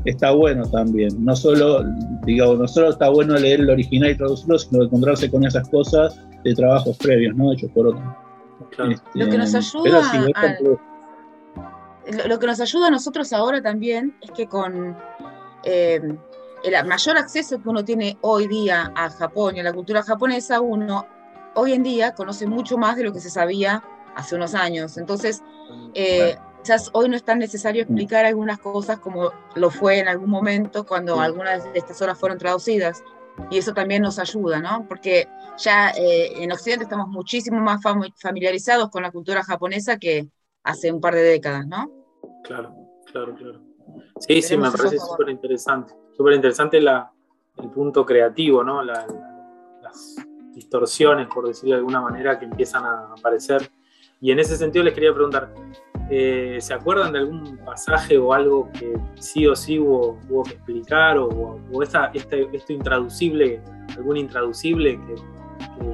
está 0.05 0.31
bueno 0.33 0.65
también. 0.71 1.25
No 1.25 1.37
solo, 1.37 1.85
digamos, 2.25 2.59
no 2.59 2.69
solo 2.69 2.91
está 2.91 3.09
bueno 3.11 3.35
leer 3.37 3.61
el 3.61 3.71
original 3.71 4.11
y 4.11 4.17
traducirlo, 4.17 4.59
sino 4.59 4.85
encontrarse 4.85 5.31
con 5.31 5.45
esas 5.45 5.69
cosas 5.69 6.19
de 6.43 6.55
trabajos 6.55 6.97
previos, 6.99 7.37
¿no? 7.37 7.53
Hechos 7.53 7.71
por 7.73 7.89
otros. 7.89 8.03
Este, 8.91 9.03
lo 9.15 9.29
que 9.29 9.39
nos 9.39 9.55
ayuda 9.55 10.01
a, 10.35 10.57
lo 12.27 12.39
que 12.39 12.47
nos 12.47 12.61
ayuda 12.61 12.89
a 12.89 12.91
nosotros 12.91 13.33
ahora 13.33 13.63
también 13.63 14.17
es 14.21 14.31
que 14.33 14.47
con 14.47 14.97
eh, 15.65 16.01
el 16.65 16.87
mayor 16.87 17.19
acceso 17.19 17.63
que 17.63 17.69
uno 17.69 17.85
tiene 17.85 18.19
hoy 18.21 18.47
día 18.47 18.93
a 18.95 19.11
Japón 19.11 19.57
y 19.57 19.61
a 19.61 19.63
la 19.63 19.73
cultura 19.73 20.03
japonesa, 20.03 20.61
uno 20.61 21.07
hoy 21.55 21.73
en 21.73 21.83
día 21.83 22.15
conoce 22.15 22.47
mucho 22.47 22.79
más 22.79 22.97
de 22.97 23.05
lo 23.05 23.13
que 23.13 23.21
se 23.21 23.31
sabía 23.31 23.83
hace 24.17 24.35
unos 24.35 24.55
años. 24.55 24.97
Entonces, 24.97 25.43
eh, 25.95 26.37
quizás 26.63 26.91
hoy 26.93 27.09
no 27.09 27.17
es 27.17 27.25
tan 27.25 27.39
necesario 27.39 27.83
explicar 27.83 28.25
algunas 28.25 28.59
cosas 28.59 28.99
como 28.99 29.31
lo 29.55 29.71
fue 29.71 29.99
en 29.99 30.09
algún 30.09 30.31
momento 30.31 30.85
cuando 30.87 31.21
algunas 31.21 31.65
de 31.65 31.79
estas 31.79 32.01
horas 32.03 32.19
fueron 32.19 32.39
traducidas. 32.39 33.03
Y 33.51 33.59
eso 33.59 33.75
también 33.75 34.03
nos 34.03 34.19
ayuda, 34.19 34.61
¿no? 34.61 34.87
Porque 34.89 35.29
ya 35.59 35.91
eh, 35.91 36.43
en 36.43 36.53
Occidente 36.53 36.85
estamos 36.85 37.09
muchísimo 37.09 37.61
más 37.61 37.81
familiarizados 38.17 38.91
con 38.91 39.03
la 39.03 39.11
cultura 39.11 39.43
japonesa 39.43 39.99
que 39.99 40.29
hace 40.65 40.91
un 40.91 41.01
par 41.01 41.15
de 41.15 41.23
décadas, 41.23 41.67
¿no? 41.67 41.91
Claro, 42.43 42.75
claro, 43.07 43.35
claro. 43.35 43.61
Sí, 44.19 44.43
sí, 44.43 44.57
me 44.57 44.71
parece 44.71 44.99
súper 44.99 45.29
interesante. 45.29 45.95
Súper 46.17 46.35
interesante 46.35 46.79
el 46.79 47.71
punto 47.73 48.05
creativo, 48.05 48.65
¿no? 48.65 48.83
las 48.83 49.07
distorsiones, 50.55 51.29
por 51.29 51.47
decirlo 51.47 51.75
de 51.75 51.79
alguna 51.79 52.01
manera, 52.01 52.39
que 52.39 52.47
empiezan 52.47 52.85
a 52.85 53.13
aparecer. 53.19 53.71
Y 54.21 54.31
en 54.31 54.39
ese 54.39 54.57
sentido 54.57 54.85
les 54.85 54.95
quería 54.95 55.13
preguntar, 55.13 55.53
eh, 56.11 56.59
¿se 56.61 56.73
acuerdan 56.73 57.13
de 57.13 57.19
algún 57.19 57.59
pasaje 57.59 58.17
o 58.17 58.33
algo 58.33 58.71
que 58.73 58.95
sí 59.17 59.47
o 59.47 59.55
sí 59.55 59.79
hubo, 59.79 60.19
que 60.45 60.55
explicar? 60.55 61.19
¿O, 61.19 61.61
esta, 61.83 62.07
este, 62.15 62.49
esto 62.53 62.73
intraducible, 62.73 63.61
algún 63.97 64.17
intraducible 64.17 64.99
que, 65.07 65.17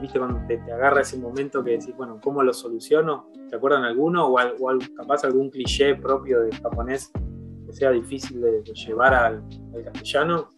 viste 0.00 0.19
cuando 0.19 0.40
te, 0.47 0.61
agarra 0.73 1.02
ese 1.02 1.19
momento 1.19 1.62
que 1.62 1.73
decís, 1.73 1.95
bueno, 1.97 2.19
¿cómo 2.23 2.43
lo 2.43 2.52
soluciono? 2.52 3.31
¿Se 3.49 3.57
acuerdan 3.57 3.85
alguno? 3.85 4.26
¿O, 4.26 4.40
o 4.40 4.79
capaz 4.97 5.25
algún 5.25 5.50
cliché 5.50 5.95
propio 5.97 6.40
del 6.40 6.55
japonés 6.61 7.11
que 7.67 7.73
sea 7.73 7.90
difícil 7.90 8.40
de, 8.40 8.62
llevar 8.75 9.14
al, 9.14 9.43
castellano? 9.85 10.49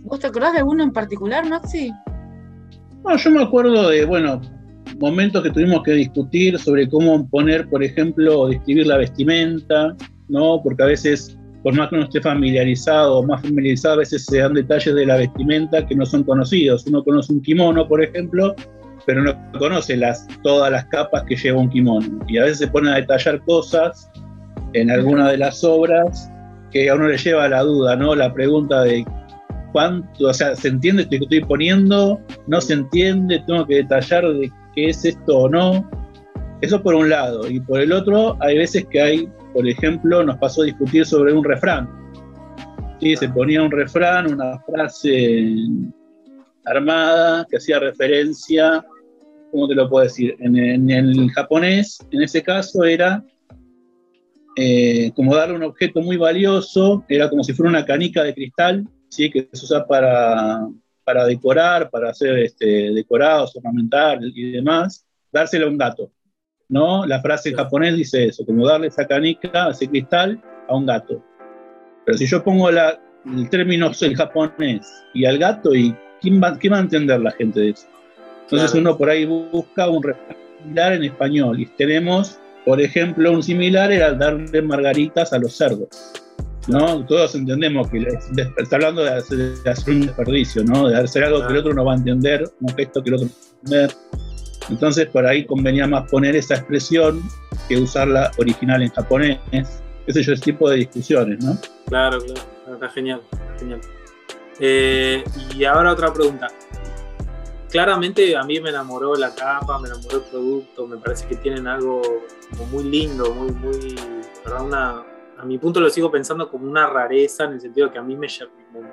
¿Vos 0.00 0.20
te 0.20 0.28
acordás 0.28 0.52
de 0.52 0.58
alguno 0.60 0.84
en 0.84 0.92
particular, 0.92 1.48
Maxi? 1.48 1.92
No, 3.04 3.16
yo 3.16 3.30
me 3.30 3.42
acuerdo 3.42 3.88
de, 3.88 4.04
bueno, 4.04 4.40
momentos 5.00 5.42
que 5.42 5.50
tuvimos 5.50 5.82
que 5.82 5.92
discutir 5.92 6.58
sobre 6.58 6.88
cómo 6.88 7.28
poner, 7.28 7.68
por 7.68 7.82
ejemplo, 7.82 8.48
describir 8.48 8.86
la 8.86 8.98
vestimenta, 8.98 9.96
¿no? 10.28 10.60
Porque 10.62 10.82
a 10.82 10.86
veces, 10.86 11.35
por 11.66 11.74
más 11.74 11.88
que 11.88 11.96
uno 11.96 12.04
esté 12.04 12.20
familiarizado 12.20 13.18
o 13.18 13.22
más 13.24 13.42
familiarizado, 13.42 13.94
a 13.94 13.98
veces 13.98 14.24
se 14.24 14.38
dan 14.38 14.54
detalles 14.54 14.94
de 14.94 15.04
la 15.04 15.16
vestimenta 15.16 15.84
que 15.84 15.96
no 15.96 16.06
son 16.06 16.22
conocidos. 16.22 16.86
Uno 16.86 17.02
conoce 17.02 17.32
un 17.32 17.42
kimono, 17.42 17.88
por 17.88 18.04
ejemplo, 18.04 18.54
pero 19.04 19.24
no 19.24 19.34
conoce 19.58 19.96
las, 19.96 20.28
todas 20.44 20.70
las 20.70 20.84
capas 20.84 21.24
que 21.24 21.34
lleva 21.34 21.58
un 21.58 21.68
kimono. 21.68 22.24
Y 22.28 22.38
a 22.38 22.42
veces 22.44 22.58
se 22.58 22.68
ponen 22.68 22.92
a 22.92 22.96
detallar 22.98 23.40
cosas 23.40 24.08
en 24.74 24.92
alguna 24.92 25.28
de 25.32 25.38
las 25.38 25.64
obras 25.64 26.30
que 26.70 26.88
a 26.88 26.94
uno 26.94 27.08
le 27.08 27.18
lleva 27.18 27.48
la 27.48 27.62
duda, 27.62 27.96
¿no? 27.96 28.14
La 28.14 28.32
pregunta 28.32 28.82
de 28.82 29.04
cuánto, 29.72 30.28
o 30.28 30.34
sea, 30.34 30.54
¿se 30.54 30.68
entiende 30.68 31.02
esto 31.02 31.16
que 31.18 31.24
estoy 31.24 31.40
poniendo? 31.40 32.20
¿No 32.46 32.60
se 32.60 32.74
entiende? 32.74 33.42
¿Tengo 33.44 33.66
que 33.66 33.74
detallar 33.78 34.24
de 34.24 34.52
qué 34.76 34.90
es 34.90 35.04
esto 35.04 35.36
o 35.36 35.48
no? 35.48 35.90
Eso 36.60 36.80
por 36.80 36.94
un 36.94 37.10
lado. 37.10 37.50
Y 37.50 37.58
por 37.58 37.80
el 37.80 37.90
otro, 37.90 38.36
hay 38.38 38.56
veces 38.56 38.86
que 38.88 39.02
hay, 39.02 39.28
por 39.56 39.66
ejemplo, 39.66 40.22
nos 40.22 40.36
pasó 40.36 40.60
a 40.60 40.66
discutir 40.66 41.06
sobre 41.06 41.32
un 41.32 41.42
refrán. 41.42 41.88
¿Sí? 43.00 43.16
Se 43.16 43.26
ponía 43.30 43.62
un 43.62 43.70
refrán, 43.70 44.30
una 44.30 44.60
frase 44.60 45.56
armada 46.66 47.46
que 47.48 47.56
hacía 47.56 47.78
referencia, 47.78 48.84
¿cómo 49.50 49.66
te 49.66 49.74
lo 49.74 49.88
puedo 49.88 50.04
decir? 50.04 50.36
En, 50.40 50.90
el 50.90 51.30
japonés, 51.30 51.98
en 52.10 52.20
ese 52.20 52.42
caso, 52.42 52.84
era 52.84 53.24
eh, 54.56 55.10
como 55.16 55.34
darle 55.34 55.56
un 55.56 55.62
objeto 55.62 56.02
muy 56.02 56.18
valioso, 56.18 57.02
era 57.08 57.30
como 57.30 57.42
si 57.42 57.54
fuera 57.54 57.70
una 57.70 57.86
canica 57.86 58.22
de 58.24 58.34
cristal, 58.34 58.86
¿sí? 59.08 59.30
que 59.30 59.48
se 59.50 59.64
usa 59.64 59.86
para, 59.86 60.68
para 61.02 61.24
decorar, 61.24 61.88
para 61.88 62.10
hacer 62.10 62.40
este, 62.40 62.92
decorados, 62.92 63.56
ornamentar 63.56 64.18
y 64.22 64.50
demás, 64.50 65.06
dárselo 65.32 65.64
a 65.64 65.70
un 65.70 65.78
gato. 65.78 66.12
¿No? 66.68 67.06
La 67.06 67.20
frase 67.20 67.50
en 67.50 67.56
japonés 67.56 67.96
dice 67.96 68.26
eso, 68.26 68.44
como 68.44 68.66
darle 68.66 68.88
esa 68.88 69.06
canica, 69.06 69.70
ese 69.70 69.88
cristal, 69.88 70.40
a 70.68 70.76
un 70.76 70.86
gato. 70.86 71.22
Pero 72.04 72.18
si 72.18 72.26
yo 72.26 72.42
pongo 72.42 72.70
la, 72.70 73.00
el 73.24 73.48
término 73.50 73.90
el 74.00 74.16
japonés 74.16 74.86
y 75.14 75.24
al 75.24 75.38
gato, 75.38 75.74
¿y 75.74 75.94
quién 76.20 76.40
va, 76.42 76.52
va 76.52 76.76
a 76.76 76.80
entender 76.80 77.20
la 77.20 77.30
gente 77.32 77.60
de 77.60 77.70
eso? 77.70 77.86
Entonces 78.42 78.74
uno 78.74 78.96
por 78.96 79.10
ahí 79.10 79.24
busca 79.24 79.88
un 79.88 80.02
similar 80.62 80.92
en 80.92 81.04
español 81.04 81.60
y 81.60 81.66
tenemos 81.66 82.38
por 82.66 82.80
ejemplo, 82.80 83.30
un 83.30 83.44
similar 83.44 83.92
era 83.92 84.12
darle 84.12 84.60
margaritas 84.60 85.32
a 85.32 85.38
los 85.38 85.56
cerdos. 85.56 85.88
¿no? 86.66 87.06
Todos 87.06 87.36
entendemos 87.36 87.88
que 87.88 88.04
está 88.56 88.74
hablando 88.74 89.04
de 89.04 89.10
hacer, 89.10 89.94
un 89.94 90.00
desperdicio, 90.00 90.64
¿no? 90.64 90.88
de 90.88 90.96
hacer 90.96 91.22
algo 91.22 91.46
que 91.46 91.52
el 91.52 91.60
otro 91.60 91.72
no 91.74 91.84
va 91.84 91.92
a 91.92 91.96
entender, 91.96 92.50
un 92.60 92.74
gesto 92.74 93.04
que 93.04 93.10
el 93.10 93.14
otro 93.14 93.28
no 93.28 93.32
va 93.32 93.76
a 93.76 93.84
entender. 93.84 93.96
Entonces, 94.68 95.06
por 95.06 95.26
ahí 95.26 95.46
convenía 95.46 95.86
más 95.86 96.10
poner 96.10 96.36
esa 96.36 96.56
expresión 96.56 97.22
que 97.68 97.76
usarla 97.78 98.30
original 98.38 98.82
en 98.82 98.90
japonés. 98.90 99.38
Ese 100.06 100.20
es 100.20 100.28
el 100.28 100.40
tipo 100.40 100.68
de 100.70 100.76
discusiones, 100.76 101.42
¿no? 101.44 101.58
Claro, 101.86 102.18
claro, 102.20 102.74
está 102.74 102.88
genial, 102.90 103.22
genial. 103.58 103.80
Eh, 104.58 105.22
y 105.54 105.64
ahora 105.64 105.92
otra 105.92 106.12
pregunta 106.12 106.48
claramente 107.76 108.36
a 108.36 108.42
mí 108.42 108.58
me 108.60 108.70
enamoró 108.70 109.14
la 109.16 109.34
capa, 109.34 109.78
me 109.78 109.88
enamoró 109.88 110.16
el 110.16 110.22
producto, 110.22 110.86
me 110.86 110.96
parece 110.96 111.26
que 111.26 111.36
tienen 111.36 111.66
algo 111.66 112.00
como 112.50 112.64
muy 112.66 112.84
lindo, 112.84 113.34
muy, 113.34 113.52
muy, 113.52 113.96
a 115.38 115.44
mi 115.44 115.58
punto 115.58 115.80
lo 115.80 115.90
sigo 115.90 116.10
pensando 116.10 116.50
como 116.50 116.66
una 116.66 116.86
rareza 116.86 117.44
en 117.44 117.52
el 117.52 117.60
sentido 117.60 117.90
que 117.90 117.98
a 117.98 118.02
mí 118.02 118.16
me, 118.16 118.28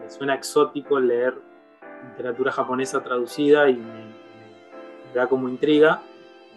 suena 0.10 0.36
exótico 0.36 1.00
leer 1.00 1.34
literatura 2.10 2.52
japonesa 2.52 3.02
traducida 3.02 3.70
y 3.70 3.78
me, 3.78 4.23
da 5.14 5.28
como 5.28 5.50
intriga. 5.50 6.02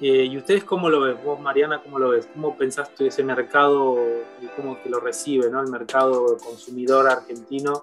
Eh, 0.00 0.25
¿Y 0.25 0.36
ustedes 0.36 0.64
cómo 0.64 0.90
lo 0.90 1.00
ves? 1.00 1.16
Vos, 1.25 1.40
Mariana, 1.40 1.80
¿cómo 1.82 1.98
lo 1.98 2.10
ves? 2.10 2.28
¿Cómo 2.32 2.56
pensaste 2.56 3.06
ese 3.06 3.25
mercado 3.25 3.96
y 4.42 4.46
cómo 4.48 4.82
que 4.82 4.90
lo 4.90 5.00
recibe, 5.00 5.50
¿no? 5.50 5.62
el 5.62 5.70
mercado 5.70 6.36
consumidor 6.38 7.08
argentino? 7.08 7.80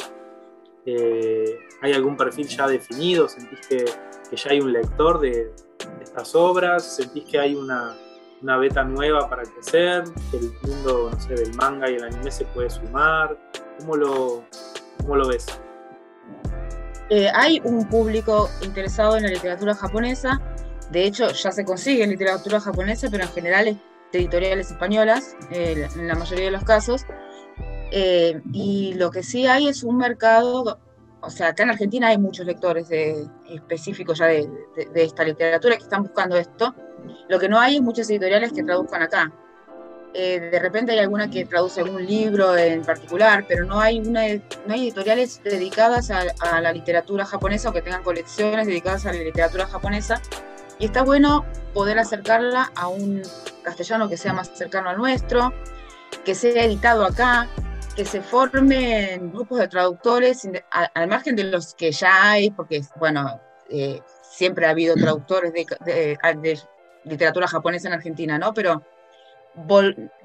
Eh, 0.86 1.58
¿Hay 1.82 1.94
algún 1.94 2.15
perfil 2.15 2.48
ya 2.48 2.68
definido? 2.68 3.27
¿Sentís 3.27 3.68
que 3.68 3.86
que 4.34 4.42
ya 4.42 4.50
hay 4.51 4.62
un 4.62 4.74
lector 4.74 5.20
de, 5.20 5.53
estas 6.01 6.34
obras? 6.34 6.96
¿Sentís 6.96 7.24
que 7.25 7.39
hay 7.39 7.56
una, 7.56 7.96
una, 8.42 8.58
beta 8.58 8.84
nueva 8.84 9.30
para 9.30 9.44
crecer? 9.44 10.03
¿Que 10.32 10.38
el 10.38 10.51
mundo 10.63 11.12
no 11.12 11.20
sé, 11.20 11.36
del 11.36 11.53
manga 11.56 11.89
y 11.89 11.96
el 11.96 12.03
anime 12.03 12.32
se 12.32 12.46
puede 12.46 12.70
sumar? 12.70 13.38
¿Cómo 13.80 13.96
lo, 13.96 14.44
cómo 15.01 15.15
lo 15.18 15.27
ves? 15.27 15.46
Eh, 17.10 17.30
hay 17.34 17.62
un 17.63 17.88
público 17.88 18.50
interesado 18.62 19.18
en 19.18 19.24
la 19.24 19.30
literatura 19.30 19.75
japonesa. 19.75 20.42
De 20.94 21.06
hecho, 21.06 21.28
ya 21.30 21.52
se 21.52 21.66
consigue 21.66 22.06
literatura 22.06 22.60
japonesa, 22.60 23.10
pero 23.10 23.24
en 23.24 23.30
general 23.32 23.68
es 23.68 23.78
de 24.12 24.20
editoriales 24.20 24.70
españolas, 24.70 25.36
eh, 25.52 25.88
en 25.96 26.08
la 26.08 26.14
mayoría 26.14 26.46
de 26.46 26.52
los 26.52 26.64
casos. 26.64 27.06
Eh, 27.92 28.42
y 28.54 28.94
lo 28.94 29.10
que 29.12 29.24
sí 29.24 29.48
hay 29.48 29.68
es 29.68 29.84
un 29.84 29.98
mercado 29.98 30.80
o 31.26 31.30
sea, 31.30 31.50
acá 31.50 31.64
en 31.64 31.70
Argentina 31.70 32.10
hay 32.10 32.18
muchos 32.18 32.46
lectores 32.46 32.90
específicos 33.50 34.20
ya 34.20 34.26
de, 34.26 34.50
esta 34.96 35.24
literatura 35.24 35.78
que 35.78 35.84
están 35.84 36.04
buscando 36.04 36.36
esto. 36.36 36.76
Lo 37.30 37.40
que 37.40 37.48
no 37.48 37.60
hay 37.60 37.78
es 37.78 37.82
muchas 37.82 38.10
editoriales 38.10 38.52
que 38.52 38.62
traduzcan 38.62 39.02
acá. 39.02 39.32
Eh, 40.14 40.40
de 40.52 40.60
repente 40.60 40.92
hay 40.92 41.00
alguna 41.00 41.30
que 41.30 41.46
traduce 41.46 41.80
algún 41.80 42.06
libro 42.06 42.56
en 42.56 42.84
particular, 42.84 43.46
pero 43.48 43.66
no 43.66 43.80
hay, 43.80 44.00
una, 44.00 44.22
no 44.68 44.74
hay 44.74 44.84
editoriales 44.84 45.42
dedicadas 45.44 46.12
a, 46.12 46.62
la 46.62 46.72
literatura 46.74 47.26
japonesa 47.26 47.70
o 47.70 47.74
que 47.74 47.82
tengan 47.82 48.04
colecciones 48.04 48.68
dedicadas 48.68 49.06
a 49.06 49.14
la 49.14 49.20
literatura 49.20 49.66
japonesa. 49.66 50.22
Y 50.80 50.86
está 50.86 51.03
bueno 51.03 51.46
poder 51.74 52.00
acercarla 52.00 52.72
a 52.75 52.88
un 52.88 53.22
castellano 53.63 54.10
que 54.10 54.18
sea 54.18 54.34
más 54.34 54.51
cercano 54.53 54.89
al 54.89 54.98
nuestro, 54.98 55.53
que 56.25 56.36
sea 56.36 56.63
editado 56.63 57.06
acá, 57.06 57.48
que 57.96 58.06
se 58.06 58.22
formen 58.22 59.32
grupos 59.32 59.60
de 59.60 59.68
traductores, 59.68 60.48
al 60.72 61.08
margen 61.08 61.36
de 61.36 61.46
los 61.46 61.75
que 61.75 61.92
ya 61.92 62.32
hay, 62.32 62.51
porque, 62.51 62.82
bueno, 62.98 63.39
eh, 63.70 64.01
siempre 64.22 64.65
ha 64.65 64.72
habido 64.72 64.96
traductores 64.96 65.53
de, 65.53 66.60
literatura 67.06 67.48
japonesa 67.48 67.89
en 67.89 67.94
Argentina, 67.96 68.38
¿no? 68.39 68.53
Pero 68.53 68.82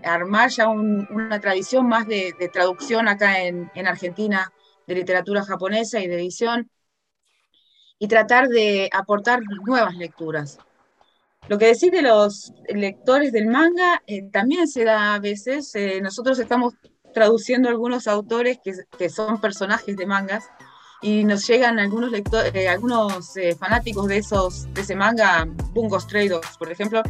armar 0.05 0.49
ya 0.49 0.69
una 0.69 1.41
tradición 1.41 1.89
más 1.89 2.07
de, 2.07 2.33
traducción 2.53 3.09
acá 3.09 3.43
en, 3.43 3.71
Argentina 3.87 4.53
de 4.87 4.95
literatura 4.95 5.45
japonesa 5.45 6.01
y 6.01 6.07
de 6.07 6.15
edición. 6.15 6.71
Y 7.99 8.09
tratar 8.09 8.49
de 8.49 8.89
aportar 8.93 9.41
nuevas 9.67 9.95
lecturas. 9.97 10.59
Lo 11.49 11.57
que 11.57 11.67
decís 11.67 11.91
de 11.91 12.03
los 12.03 12.53
lectores 12.69 13.33
del 13.33 13.47
manga 13.47 14.03
eh, 14.07 14.29
también 14.31 14.69
se 14.69 14.85
da 14.85 15.15
a 15.15 15.19
veces. 15.19 15.75
Eh, 15.75 16.01
nosotros 16.03 16.39
estamos 16.39 16.75
traduciendo 17.15 17.71
algunos 17.71 18.07
autores 18.07 18.59
que, 18.63 18.75
que, 18.99 19.09
son 19.09 19.41
personajes 19.41 19.97
de 19.97 20.05
mangas 20.05 20.45
y 21.01 21.25
nos 21.25 21.47
llegan 21.47 21.79
algunos 21.79 22.11
lectores, 22.11 22.55
eh, 22.55 22.69
algunos 22.69 23.33
fanáticos 23.59 24.09
de 24.09 24.19
esos 24.19 24.73
de 24.75 24.83
ese 24.83 24.95
manga, 24.95 25.49
Bungo 25.73 25.99
Stray 25.99 26.29
Dogs, 26.29 26.59
por 26.59 26.71
ejemplo, 26.71 27.03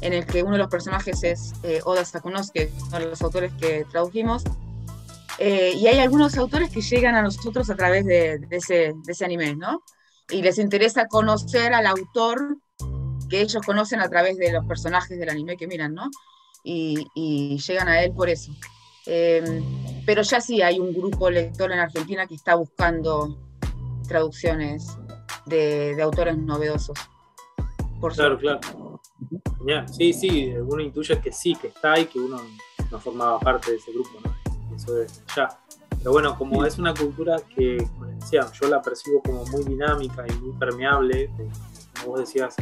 en 0.00 0.14
el 0.14 0.24
que 0.24 0.42
uno 0.42 0.52
de 0.52 0.58
los 0.58 0.68
personajes 0.68 1.22
es 1.22 1.52
Oda 1.84 2.04
Sakunosuke, 2.04 2.72
uno 2.88 2.98
de 3.00 3.06
los 3.06 3.20
autores 3.20 3.52
que 3.60 3.84
tradujimos. 3.90 4.44
y 5.38 5.86
hay 5.86 5.98
algunos 5.98 6.38
autores 6.38 6.70
que 6.70 6.80
llegan 6.80 7.16
a 7.16 7.22
nosotros 7.22 7.68
a 7.68 7.76
través 7.76 8.06
de, 8.06 8.38
de, 8.38 8.56
ese, 8.56 8.94
de 8.94 9.12
ese 9.12 9.24
anime, 9.26 9.54
¿no? 9.56 9.82
Y 10.30 10.42
les 10.42 10.58
interesa 10.58 11.06
conocer 11.06 11.72
al 11.72 11.86
autor 11.86 12.58
que 13.28 13.40
ellos 13.40 13.62
conocen 13.64 14.00
a 14.00 14.08
través 14.08 14.36
de 14.38 14.52
los 14.52 14.64
personajes 14.64 15.18
del 15.18 15.28
anime 15.28 15.56
que 15.56 15.66
miran, 15.66 15.94
¿no? 15.94 16.10
Y, 16.64 17.56
llegan 17.58 17.88
a 17.88 18.02
él 18.02 18.12
por 18.12 18.28
eso. 18.28 18.52
Em, 19.06 19.62
pero 20.04 20.22
ya 20.22 20.40
sí 20.40 20.60
hay 20.60 20.78
un 20.78 20.92
grupo 20.92 21.30
lector 21.30 21.72
en 21.72 21.78
Argentina 21.78 22.26
que 22.26 22.34
está 22.34 22.54
buscando 22.54 23.38
traducciones 24.06 24.88
de, 25.46 25.96
autores 26.02 26.36
novedosos. 26.36 26.98
claro, 28.14 28.38
claro. 28.38 28.60
Sí, 29.90 30.12
sí, 30.12 30.52
uno 30.56 30.82
intuye 30.82 31.20
que 31.20 31.32
sí, 31.32 31.54
que 31.54 31.68
está 31.68 31.98
y 31.98 32.06
que 32.06 32.18
uno 32.18 32.40
no 32.90 33.00
formaba 33.00 33.38
parte 33.38 33.72
de 33.72 33.76
ese 33.76 33.92
grupo, 33.92 34.10
¿no? 34.24 34.74
Eso 34.74 35.02
es 35.02 35.22
ya. 35.34 35.48
Pero 35.98 36.12
bueno, 36.12 36.38
como 36.38 36.64
es 36.64 36.78
una 36.78 36.94
cultura 36.94 37.36
que, 37.54 37.78
como 37.94 38.06
decía, 38.06 38.46
yo 38.60 38.68
la 38.68 38.80
percibo 38.80 39.22
como 39.22 39.44
muy 39.46 39.64
dinámica 39.64 40.24
y 40.28 40.32
muy 40.40 40.52
permeable, 40.58 41.30
como 42.00 42.12
vos 42.12 42.20
decías, 42.20 42.54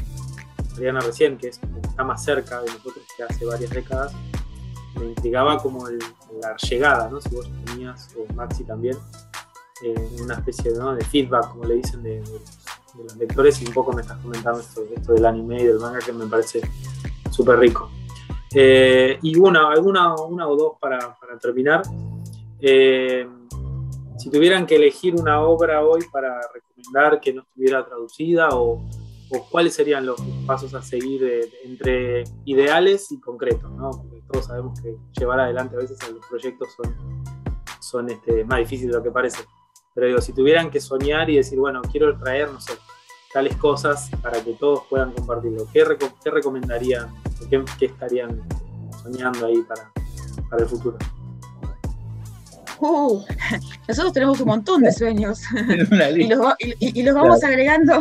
Adriana 0.73 1.01
recién, 1.01 1.39
que 1.39 1.49
es, 1.49 1.61
está 1.83 2.05
más 2.05 2.25
cerca 2.25 2.61
de 2.61 2.71
nosotros 2.71 3.05
que 3.17 3.23
hace 3.23 3.45
varias 3.45 3.71
décadas, 3.71 4.13
me 4.99 5.07
intrigaba 5.07 5.59
como 5.59 5.89
la 5.89 6.57
llegada, 6.57 7.09
¿no? 7.11 7.21
Si 7.21 7.35
vos 7.35 7.49
tenías, 7.67 8.09
o 8.17 8.33
Maxi 8.35 8.65
también, 8.65 8.97
eh, 9.83 10.09
una 10.21 10.35
especie 10.35 10.73
de 10.73 11.05
feedback, 11.05 11.51
como 11.51 11.65
le 11.65 11.75
dicen, 11.77 12.03
de, 12.03 12.23
los 12.97 13.17
lectores, 13.17 13.61
y 13.61 13.67
un 13.67 13.75
poco 13.75 13.93
me 13.93 14.01
estás 14.01 14.17
comentando 14.19 14.61
esto, 14.61 14.83
esto 14.95 15.13
del 15.13 15.27
anime 15.27 15.61
y 15.61 15.67
del 15.67 15.79
manga 15.79 15.99
que 15.99 16.13
me 16.13 16.27
parece 16.27 16.63
súper 17.31 17.59
rico. 17.59 17.91
Eh, 18.55 19.19
y 19.21 19.37
una, 19.37 19.69
alguna 19.69 20.15
una 20.15 20.49
o 20.49 20.57
dos 20.57 20.73
para, 20.81 21.15
para 21.19 21.39
terminar. 21.39 21.83
Eh, 22.61 23.29
si 24.19 24.31
tuvieran 24.31 24.67
que 24.67 24.77
elegir 24.77 25.15
una 25.15 25.41
obra 25.41 25.85
hoy 25.85 26.01
para 26.11 26.41
recomendar 26.53 27.21
que 27.21 27.33
no 27.33 27.43
estuviera 27.43 27.85
traducida 27.85 28.49
o, 28.53 28.83
cuáles 29.51 29.75
serían 29.75 30.07
los 30.07 30.21
pasos 30.47 30.73
a 30.75 30.83
seguir 30.83 31.51
entre 31.65 32.23
ideales 32.45 33.11
y 33.11 33.21
concretos, 33.21 33.71
¿no? 33.73 33.91
Porque 33.91 34.23
todos 34.31 34.47
sabemos 34.47 34.81
que 34.81 34.97
llevar 35.19 35.41
adelante 35.41 35.75
a 35.75 35.81
veces 35.81 35.99
los 36.13 36.25
proyectos 36.27 36.69
son, 36.77 36.95
son 37.81 38.09
este, 38.09 38.45
más 38.45 38.61
difíciles 38.61 38.93
de 38.93 38.99
lo 38.99 39.03
que 39.03 39.11
parece. 39.11 39.43
Pero 39.95 40.07
digo, 40.07 40.21
si 40.21 40.33
tuvieran 40.33 40.71
que 40.71 40.81
soñar 40.81 41.29
y 41.29 41.37
decir, 41.37 41.59
bueno, 41.59 41.83
quiero 41.83 42.17
traer, 42.19 42.53
no 42.53 42.61
sé, 42.61 42.75
tales 43.33 43.57
cosas 43.57 44.11
para 44.23 44.43
que 44.45 44.53
todos 44.53 44.85
puedan 44.89 45.13
compartirlo, 45.13 45.67
¿qué, 45.73 45.85
qué 46.23 46.31
recomendarían? 46.31 47.13
Qué, 47.51 47.65
¿Qué, 47.79 47.87
estarían 47.87 48.47
soñando 49.03 49.47
ahí 49.47 49.61
para, 49.63 49.91
para 50.49 50.63
el 50.63 50.69
futuro? 50.69 50.99
Uh, 52.79 53.25
nosotros 53.89 54.13
tenemos 54.13 54.41
un 54.41 54.49
montón 54.49 54.83
de 54.83 54.93
sueños 54.93 55.41
y, 55.69 56.27
los, 56.27 56.55
y, 56.59 57.03
los, 57.03 57.15
vamos 57.15 57.43
agregando 57.43 57.99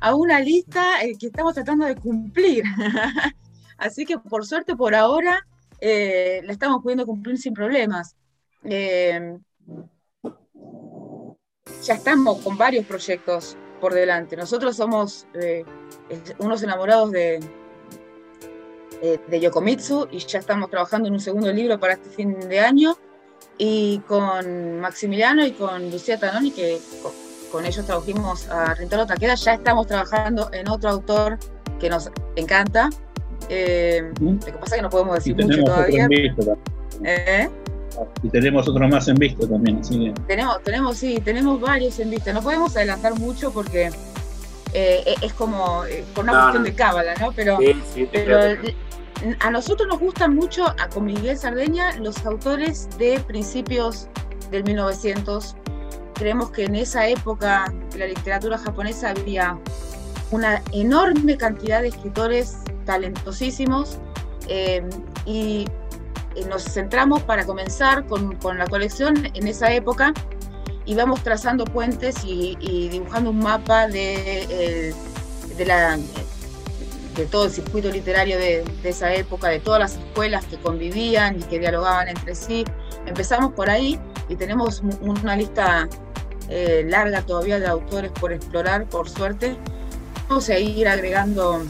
a 0.00 0.14
una 0.14 0.40
lista 0.40 1.02
eh, 1.02 1.16
que 1.18 1.26
estamos 1.26 1.54
tratando 1.54 1.86
de 1.86 1.96
cumplir. 1.96 2.64
Así 3.78 4.04
que 4.04 4.18
por 4.18 4.46
suerte 4.46 4.76
por 4.76 4.94
ahora 4.94 5.44
eh, 5.80 6.40
la 6.44 6.52
estamos 6.52 6.82
pudiendo 6.82 7.06
cumplir 7.06 7.38
sin 7.38 7.54
problemas. 7.54 8.14
Eh, 8.62 9.36
ya 11.82 11.94
estamos 11.94 12.38
con 12.38 12.56
varios 12.56 12.86
proyectos 12.86 13.56
por 13.80 13.92
delante. 13.92 14.36
Nosotros 14.36 14.76
somos 14.76 15.26
unos 16.38 16.62
enamorados 16.62 17.10
de, 17.10 17.40
de 19.02 19.40
Yokomitsu 19.40 20.08
y 20.10 20.18
ya 20.18 20.38
estamos 20.38 20.70
trabajando 20.70 21.08
en 21.08 21.14
un 21.14 21.20
segundo 21.20 21.52
libro 21.52 21.78
para 21.78 21.94
este 21.94 22.08
fin 22.08 22.38
de 22.48 22.60
año 22.60 22.96
y 23.58 23.98
con 24.00 24.80
Maximiliano 24.80 25.46
y 25.46 25.52
con 25.52 25.90
Lucía 25.90 26.18
Tanoni, 26.18 26.50
que 26.50 26.78
con, 27.50 27.64
ellos 27.64 27.86
tradujimos 27.86 28.48
a 28.48 28.74
Rintaro 28.74 29.06
Taqueda, 29.06 29.36
ya 29.36 29.54
estamos 29.54 29.86
trabajando 29.86 30.50
en 30.52 30.68
otro 30.68 30.90
autor 30.90 31.38
que 31.78 31.88
nos 31.88 32.10
encanta. 32.36 32.90
Eh, 33.48 34.12
lo 34.20 34.38
que 34.40 34.52
pasa 34.52 34.64
es 34.66 34.74
que 34.74 34.82
no 34.82 34.90
podemos 34.90 35.14
decir 35.16 35.36
mucho 35.36 35.62
todavía. 35.62 36.08
¿Eh? 37.04 37.48
Y 38.22 38.28
tenemos 38.28 38.68
otro 38.68 38.88
más 38.88 39.06
en 39.08 39.16
vista 39.16 39.46
también. 39.46 39.80
Tenemos, 40.26 40.62
tenemos, 40.62 40.96
sí, 40.96 41.20
tenemos 41.24 41.60
varios 41.60 41.98
en 42.00 42.10
vista. 42.10 42.32
No 42.32 42.42
podemos 42.42 42.76
adelantar 42.76 43.18
mucho 43.18 43.52
porque 43.52 43.90
eh, 44.72 45.14
es 45.22 45.32
como 45.34 45.84
por 46.14 46.24
una 46.24 46.32
cuestión 46.32 46.64
de 46.64 46.74
cábala, 46.74 47.14
¿no? 47.20 47.32
Pero, 47.32 47.58
pero 48.12 48.56
a 49.40 49.50
nosotros 49.50 49.88
nos 49.88 49.98
gustan 49.98 50.34
mucho, 50.34 50.66
a, 50.66 50.88
con 50.88 51.04
Miguel 51.04 51.36
Sardeña, 51.38 51.96
los 51.96 52.24
autores 52.26 52.88
de 52.98 53.20
principios 53.20 54.08
del 54.50 54.64
1900. 54.64 55.56
Creemos 56.14 56.50
que 56.50 56.64
en 56.64 56.76
esa 56.76 57.08
época 57.08 57.72
de 57.92 57.98
la 57.98 58.06
literatura 58.06 58.58
japonesa 58.58 59.10
había 59.10 59.58
una 60.30 60.62
enorme 60.72 61.36
cantidad 61.36 61.82
de 61.82 61.88
escritores 61.88 62.58
talentosísimos 62.84 63.98
eh, 64.48 64.82
y 65.26 65.66
nos 66.48 66.64
centramos 66.64 67.22
para 67.22 67.46
comenzar 67.46 68.06
con, 68.06 68.38
la 68.56 68.66
colección 68.66 69.30
en 69.34 69.46
esa 69.48 69.72
época 69.72 70.12
y 70.84 70.94
vamos 70.94 71.22
trazando 71.22 71.64
puentes 71.64 72.16
y, 72.24 72.56
dibujando 72.90 73.30
un 73.30 73.38
mapa 73.38 73.86
de, 73.86 74.46
eh, 74.50 74.94
de 75.56 75.66
la 75.66 75.98
de 77.16 77.26
todo 77.26 77.44
el 77.44 77.50
circuito 77.50 77.90
literario 77.90 78.38
de, 78.38 78.64
esa 78.82 79.14
época, 79.14 79.48
de 79.48 79.60
todas 79.60 79.80
las 79.80 79.94
escuelas 79.96 80.44
que 80.46 80.56
convivían 80.58 81.38
y 81.38 81.42
que 81.42 81.58
dialogaban 81.58 82.08
entre 82.08 82.34
sí. 82.34 82.64
Empezamos 83.06 83.52
por 83.52 83.70
ahí 83.70 84.00
y 84.28 84.36
tenemos 84.36 84.82
una 85.00 85.36
lista 85.36 85.88
eh, 86.48 86.84
larga 86.86 87.22
todavía 87.22 87.60
de 87.60 87.66
autores 87.66 88.10
por 88.12 88.32
explorar, 88.32 88.86
por 88.88 89.08
suerte. 89.08 89.56
Vamos 90.28 90.48
a 90.48 90.58
ir 90.58 90.88
agregando 90.88 91.62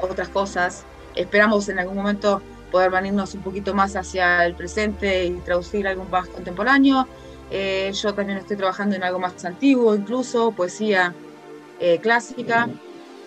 otras 0.00 0.28
cosas. 0.28 0.84
Esperamos 1.14 1.68
en 1.68 1.78
algún 1.78 1.96
momento 1.96 2.42
poder 2.70 2.90
venirnos 2.90 3.34
un 3.34 3.42
poquito 3.42 3.74
más 3.74 3.94
hacia 3.96 4.44
el 4.44 4.54
presente 4.54 5.24
y 5.24 5.30
traducir 5.40 5.86
algo 5.86 6.04
más 6.04 6.28
contemporáneo. 6.28 7.06
Eh, 7.50 7.92
yo 7.94 8.12
también 8.12 8.38
estoy 8.38 8.56
trabajando 8.56 8.96
en 8.96 9.04
algo 9.04 9.18
más 9.18 9.44
antiguo, 9.44 9.94
incluso 9.94 10.50
poesía 10.50 11.14
eh, 11.78 11.98
clásica. 12.00 12.68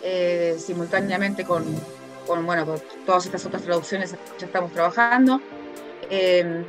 Eh, 0.02 0.56
simultáneamente 0.58 1.44
con, 1.44 1.66
bueno, 2.46 2.66
con 2.66 2.80
todas 3.06 3.26
estas 3.26 3.46
otras 3.46 3.64
traducciones 3.64 4.16
ya 4.38 4.46
estamos 4.46 4.72
trabajando. 4.72 5.42
Eh, 6.10 6.64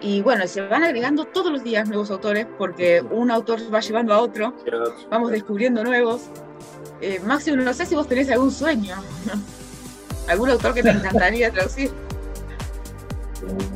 y 0.00 0.22
bueno, 0.22 0.46
se 0.46 0.60
van 0.60 0.84
agregando 0.84 1.24
todos 1.24 1.50
los 1.50 1.64
días 1.64 1.88
nuevos 1.88 2.10
autores 2.10 2.46
porque 2.58 3.02
un 3.02 3.30
autor 3.30 3.60
va 3.72 3.80
llevando 3.80 4.14
a 4.14 4.20
otro, 4.20 4.54
vamos 5.10 5.30
descubriendo 5.30 5.82
nuevos. 5.82 6.22
Eh, 7.00 7.20
Máximo, 7.24 7.56
no 7.56 7.72
sé 7.72 7.86
si 7.86 7.94
vos 7.94 8.08
tenés 8.08 8.30
algún 8.30 8.50
sueño, 8.50 8.96
algún 10.28 10.50
autor 10.50 10.74
que 10.74 10.82
te 10.82 10.90
encantaría 10.90 11.50
traducir. 11.50 11.90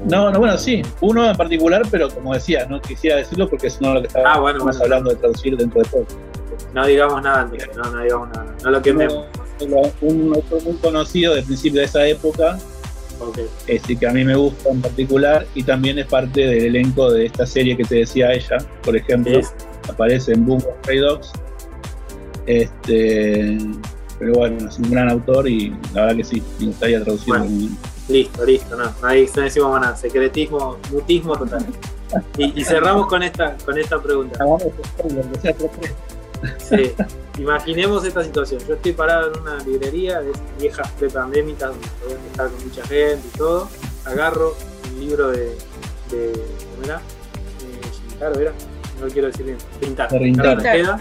No, 0.05 0.31
no, 0.31 0.38
bueno, 0.38 0.59
sí, 0.59 0.83
uno 1.01 1.29
en 1.29 1.37
particular, 1.37 1.83
pero 1.90 2.11
como 2.11 2.35
decía, 2.35 2.66
no 2.66 2.81
quisiera 2.81 3.16
decirlo 3.16 3.49
porque 3.49 3.68
es 3.68 3.79
uno 3.81 3.90
de 3.90 3.95
lo 3.95 4.01
que 4.03 4.09
estaba 4.09 4.35
ah, 4.35 4.73
hablando 4.83 5.11
de 5.11 5.16
traducir 5.16 5.57
dentro 5.57 5.83
de 5.83 5.88
todo. 5.88 6.07
No 6.75 6.87
digamos 6.87 7.22
nada, 7.22 7.51
no, 7.77 7.83
no 7.90 8.03
digamos 8.03 8.29
nada. 8.31 8.57
No 8.62 8.70
lo 8.70 8.83
quememos. 8.83 9.27
Un 10.01 10.35
autor 10.35 10.62
muy 10.64 10.77
conocido 10.77 11.35
de 11.35 11.42
principio 11.42 11.81
de 11.81 11.87
esa 11.87 12.05
época, 12.07 12.59
okay. 13.20 13.46
este, 13.68 13.96
que 13.96 14.07
a 14.09 14.12
mí 14.12 14.25
me 14.25 14.35
gusta 14.35 14.70
en 14.70 14.81
particular, 14.81 15.46
y 15.55 15.62
también 15.62 15.98
es 15.98 16.07
parte 16.07 16.40
del 16.40 16.64
elenco 16.64 17.12
de 17.12 17.27
esta 17.27 17.46
serie 17.46 17.77
que 17.77 17.85
te 17.85 17.96
decía 17.96 18.33
ella, 18.33 18.59
por 18.83 18.96
ejemplo, 18.96 19.40
aparece 19.88 20.33
en 20.33 20.46
Boom 20.46 20.59
of 20.59 20.79
Stray 20.81 20.98
Dogs. 20.98 21.33
Este, 22.46 23.57
pero 24.18 24.33
bueno, 24.35 24.68
es 24.68 24.79
un 24.79 24.90
gran 24.90 25.09
autor 25.11 25.48
y 25.48 25.70
la 25.94 26.03
verdad 26.03 26.16
que 26.16 26.25
sí, 26.25 26.42
me 26.59 26.66
gustaría 26.66 27.03
traducirlo. 27.03 27.44
listo, 28.09 28.44
listo, 28.44 28.77
no, 28.77 28.92
ahí 29.03 29.29
no 29.37 29.42
decimos 29.42 29.81
nada, 29.81 29.96
secretismo, 29.96 30.79
mutismo 30.90 31.37
total. 31.37 31.66
Y, 32.37 32.61
y, 32.61 32.64
cerramos 32.64 33.07
con 33.07 33.22
esta, 33.22 33.57
con 33.64 33.79
esta 33.79 34.01
pregunta. 34.01 34.44
Sí. 36.59 36.92
Imaginemos 37.38 38.05
esta 38.05 38.22
situación. 38.22 38.61
Yo 38.66 38.74
estoy 38.74 38.92
parado 38.92 39.33
en 39.33 39.40
una 39.40 39.59
librería 39.64 40.20
de 40.20 40.33
viejas 40.61 40.90
prepandémicas 40.92 41.70
donde 41.70 41.88
podían 42.00 42.20
estar 42.26 42.50
con 42.50 42.64
mucha 42.64 42.83
gente 42.87 43.28
y 43.33 43.38
todo. 43.38 43.68
Agarro 44.05 44.55
un 44.92 45.00
libro 45.00 45.28
de. 45.28 45.57
de 46.11 46.33
¿Cómo 46.74 46.85
era? 46.85 47.00
Eh, 48.20 48.40
era? 48.40 48.52
no 49.00 49.09
quiero 49.09 49.28
decir 49.28 49.46
bien, 49.46 49.59
pintar. 49.81 50.09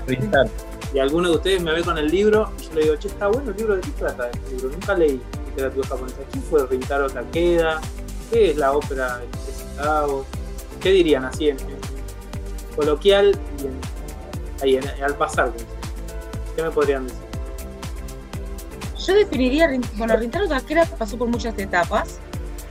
pintar. 0.06 0.50
Y 0.94 1.00
alguno 1.00 1.30
de 1.30 1.36
ustedes 1.36 1.62
me 1.62 1.72
ve 1.72 1.84
con 1.84 1.98
el 1.98 2.08
libro 2.08 2.52
y 2.60 2.64
yo 2.64 2.74
le 2.74 2.82
digo, 2.82 2.96
che, 2.96 3.08
está 3.08 3.28
bueno 3.28 3.52
el 3.52 3.58
libro, 3.58 3.76
¿de 3.76 3.82
qué 3.82 3.92
trata 3.92 4.30
este 4.30 4.50
libro? 4.52 4.70
Nunca 4.70 4.94
leí 4.96 5.22
literatura 5.48 5.88
japonesa. 5.88 6.18
¿Quién 6.32 6.44
fue 6.44 6.66
Rintaro 6.66 7.10
Takeda? 7.10 7.80
¿Qué 8.30 8.52
es 8.52 8.58
la 8.58 8.74
ópera 8.74 9.20
de 9.20 9.28
centavos? 9.52 10.26
¿Qué 10.82 10.92
dirían 10.92 11.26
así 11.26 11.50
en, 11.50 11.58
coloquial 12.76 13.38
y 13.60 13.68
ahí 14.62 14.80
al 15.02 15.16
pasar? 15.16 15.52
¿Qué 16.56 16.64
me 16.64 16.72
podrían 16.72 17.08
decir? 17.08 17.32
Yo 19.06 19.16
definiría, 19.16 19.70
bueno, 19.96 20.16
Rintaro 20.16 20.48
Takeda 20.48 20.86
pasó 20.86 21.18
por 21.18 21.28
muchas 21.28 21.58
etapas. 21.58 22.20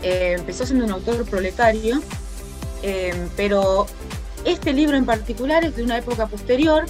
Eh, 0.03 0.37
empezó 0.39 0.65
siendo 0.65 0.85
un 0.85 0.93
autor 0.93 1.25
proletario, 1.29 2.01
eh, 2.83 3.29
pero 3.37 3.87
este 4.45 4.73
libro 4.73 4.97
en 4.97 5.05
particular 5.05 5.65
es 5.65 5.77
de 5.77 5.83
una 5.83 5.99
época 5.99 6.27
posterior 6.27 6.87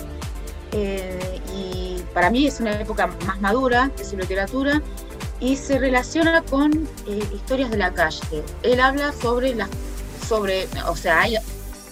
eh, 0.73 1.41
y 1.57 2.01
para 2.15 2.31
mí 2.31 2.47
es 2.47 2.61
una 2.61 2.81
época 2.81 3.09
más 3.27 3.41
madura 3.41 3.91
de 3.97 4.05
su 4.05 4.17
literatura 4.17 4.81
y 5.41 5.57
se 5.57 5.79
relaciona 5.79 6.43
con 6.43 6.87
historias 7.35 7.71
de 7.71 7.79
la 7.79 7.93
calle. 7.93 8.45
Él 8.63 8.79
habla 8.79 9.13
sobre 9.13 9.55
las, 9.55 9.71
sobre, 10.29 10.69
o 10.87 10.95
sea, 10.95 11.23
hay 11.23 11.37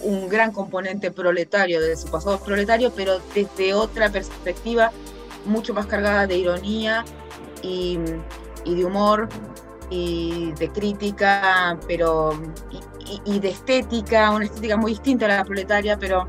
un 0.01 0.29
gran 0.29 0.51
componente 0.51 1.11
proletario 1.11 1.81
de 1.81 1.95
su 1.95 2.07
pasado 2.07 2.39
proletario, 2.39 2.91
pero 2.95 3.19
desde 3.33 3.73
otra 3.73 4.09
perspectiva 4.09 4.91
mucho 5.45 5.73
más 5.73 5.85
cargada 5.85 6.27
de 6.27 6.37
ironía 6.37 7.05
y, 7.61 7.99
y 8.65 8.75
de 8.75 8.85
humor 8.85 9.29
y 9.89 10.51
de 10.53 10.69
crítica, 10.69 11.77
pero 11.87 12.31
y, 13.25 13.39
de 13.39 13.49
estética, 13.49 14.31
una 14.31 14.45
estética 14.45 14.77
muy 14.77 14.91
distinta 14.91 15.25
a 15.25 15.29
la 15.29 15.43
proletaria, 15.43 15.97
pero 15.97 16.27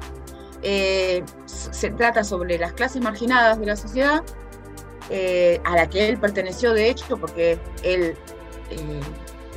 eh, 0.63 1.23
se 1.45 1.91
trata 1.91 2.25
sobre 2.25 2.59
las 2.59 2.73
clases 2.73 3.03
marginadas 3.03 3.61
de 3.61 3.67
la 3.67 3.77
sociedad, 3.77 4.23
eh, 5.11 5.61
a 5.65 5.77
la 5.77 5.91
que 5.91 6.09
él 6.09 6.19
perteneció 6.19 6.73
de 6.73 6.89
hecho, 6.89 7.19
porque 7.19 7.59
él 7.83 8.17
eh, 8.71 9.01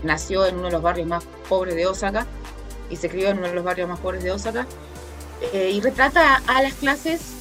nació 0.03 0.45
en 0.45 0.55
uno 0.55 0.65
de 0.65 0.71
los 0.71 0.81
barrios 0.81 1.07
más 1.07 1.23
pobres 1.47 1.75
de 1.75 1.85
Osaka 1.85 2.27
y 2.93 2.95
se 2.95 3.09
crió 3.09 3.29
en 3.29 3.39
uno 3.39 3.47
de 3.47 3.55
los 3.55 3.63
barrios 3.63 3.89
más 3.89 3.99
pobres 3.99 4.23
de 4.23 4.31
Osaka, 4.31 4.67
y 5.51 5.81
retrata 5.81 6.41
a 6.47 6.61
las 6.61 6.73
clases 6.75 7.33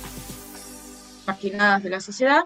marginadas 1.27 1.83
de 1.83 1.91
la 1.91 2.01
sociedad 2.01 2.45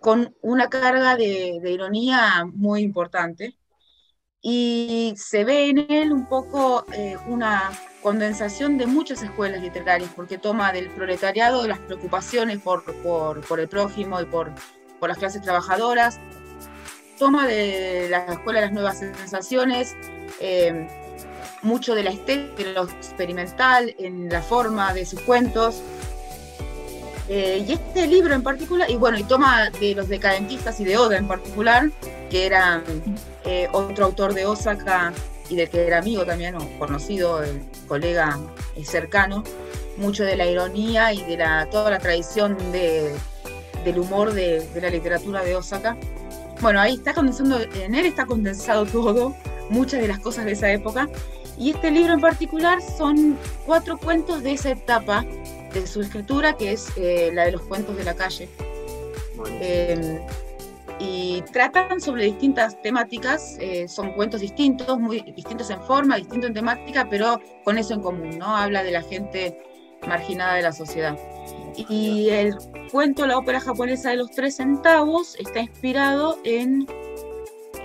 con 0.00 0.34
una 0.42 0.68
carga 0.68 1.16
de, 1.16 1.60
ironía 1.64 2.44
muy 2.52 2.82
importante. 2.82 3.56
Y 4.42 5.14
se 5.16 5.44
ve 5.44 5.70
en 5.70 5.90
él 5.90 6.12
un 6.12 6.28
poco 6.28 6.84
eh, 6.92 7.16
una 7.26 7.72
condensación 8.02 8.78
de 8.78 8.86
muchas 8.86 9.22
escuelas 9.22 9.60
literarias, 9.62 10.10
porque 10.14 10.38
toma 10.38 10.72
del 10.72 10.90
proletariado, 10.90 11.62
de 11.62 11.68
las 11.68 11.80
preocupaciones 11.80 12.60
por, 12.60 12.84
por, 13.02 13.60
el 13.60 13.68
prójimo 13.68 14.20
y 14.20 14.26
por, 14.26 14.52
por, 15.00 15.08
las 15.08 15.18
clases 15.18 15.42
trabajadoras, 15.42 16.20
toma 17.18 17.46
de 17.48 18.08
la 18.10 18.26
escuela 18.26 18.60
de 18.60 18.66
las 18.66 18.74
nuevas 18.74 18.98
sensaciones, 18.98 19.96
eh, 20.38 21.05
mucho 21.62 21.94
de 21.94 22.02
la 22.04 22.10
estética, 22.10 22.62
de 22.62 22.72
lo 22.72 22.84
experimental 22.84 23.94
en 23.98 24.28
la 24.28 24.42
forma 24.42 24.92
de 24.92 25.06
sus 25.06 25.20
cuentos, 25.20 25.82
eh, 27.28 27.64
y 27.66 27.72
este 27.72 28.06
libro 28.06 28.34
en 28.34 28.42
particular, 28.42 28.88
y 28.88 28.96
bueno, 28.96 29.18
y 29.18 29.24
toma 29.24 29.70
de 29.70 29.94
los 29.96 30.08
decadentistas 30.08 30.78
y 30.78 30.84
de 30.84 30.96
Oda 30.96 31.16
en 31.16 31.26
particular, 31.26 31.90
que 32.30 32.46
era 32.46 32.82
eh, 33.44 33.68
otro 33.72 34.04
autor 34.04 34.32
de 34.32 34.46
Osaka 34.46 35.12
y 35.48 35.56
del 35.56 35.68
que 35.68 35.86
era 35.86 35.98
amigo 35.98 36.24
también, 36.24 36.54
o 36.54 36.78
conocido, 36.78 37.42
el 37.42 37.62
colega 37.88 38.38
eh, 38.76 38.84
cercano, 38.84 39.42
mucho 39.96 40.22
de 40.22 40.36
la 40.36 40.46
ironía 40.46 41.12
y 41.12 41.22
de 41.22 41.36
la, 41.36 41.68
toda 41.68 41.90
la 41.90 41.98
tradición 41.98 42.56
de, 42.70 43.12
del 43.84 43.98
humor 43.98 44.32
de, 44.32 44.60
de, 44.68 44.80
la 44.80 44.90
literatura 44.90 45.42
de 45.42 45.56
Osaka. 45.56 45.96
Bueno, 46.60 46.80
ahí 46.80 46.94
está 46.94 47.12
condensando, 47.12 47.58
en 47.60 47.94
él 47.96 48.06
está 48.06 48.24
condensado 48.24 48.86
todo, 48.86 49.34
muchas 49.70 50.00
de 50.00 50.08
las 50.08 50.18
cosas 50.18 50.44
de 50.44 50.52
esa 50.52 50.70
época. 50.70 51.08
Y 51.58 51.70
este 51.70 51.90
libro 51.90 52.12
en 52.12 52.20
particular 52.20 52.80
son 52.82 53.38
cuatro 53.64 53.96
cuentos 53.96 54.42
de 54.42 54.52
esa 54.52 54.70
etapa 54.70 55.24
de 55.72 55.86
su 55.86 56.02
escritura, 56.02 56.54
que 56.56 56.72
es 56.72 56.88
eh, 56.96 57.30
la 57.32 57.44
de 57.44 57.52
los 57.52 57.62
cuentos 57.62 57.96
de 57.96 58.04
la 58.04 58.14
calle. 58.14 58.48
Em, 59.60 60.20
y 60.98 61.42
tratan 61.52 62.00
sobre 62.00 62.24
distintas 62.24 62.80
temáticas, 62.80 63.56
eh, 63.60 63.86
son 63.86 64.12
cuentos 64.12 64.40
distintos, 64.40 64.98
muy 64.98 65.20
distintos 65.20 65.68
en 65.70 65.82
forma, 65.82 66.16
distintos 66.16 66.48
en 66.48 66.54
temática, 66.54 67.06
pero 67.08 67.40
con 67.64 67.76
eso 67.76 67.94
en 67.94 68.00
común, 68.00 68.38
¿no? 68.38 68.56
Habla 68.56 68.82
de 68.82 68.92
la 68.92 69.02
gente 69.02 69.58
marginada 70.06 70.54
de 70.54 70.62
la 70.62 70.72
sociedad. 70.72 71.18
Y 71.76 72.30
el 72.30 72.54
cuento, 72.90 73.26
la 73.26 73.36
ópera 73.36 73.60
japonesa 73.60 74.10
de 74.10 74.16
los 74.16 74.30
tres 74.30 74.56
centavos, 74.56 75.36
está 75.38 75.60
inspirado 75.60 76.38
en 76.44 76.86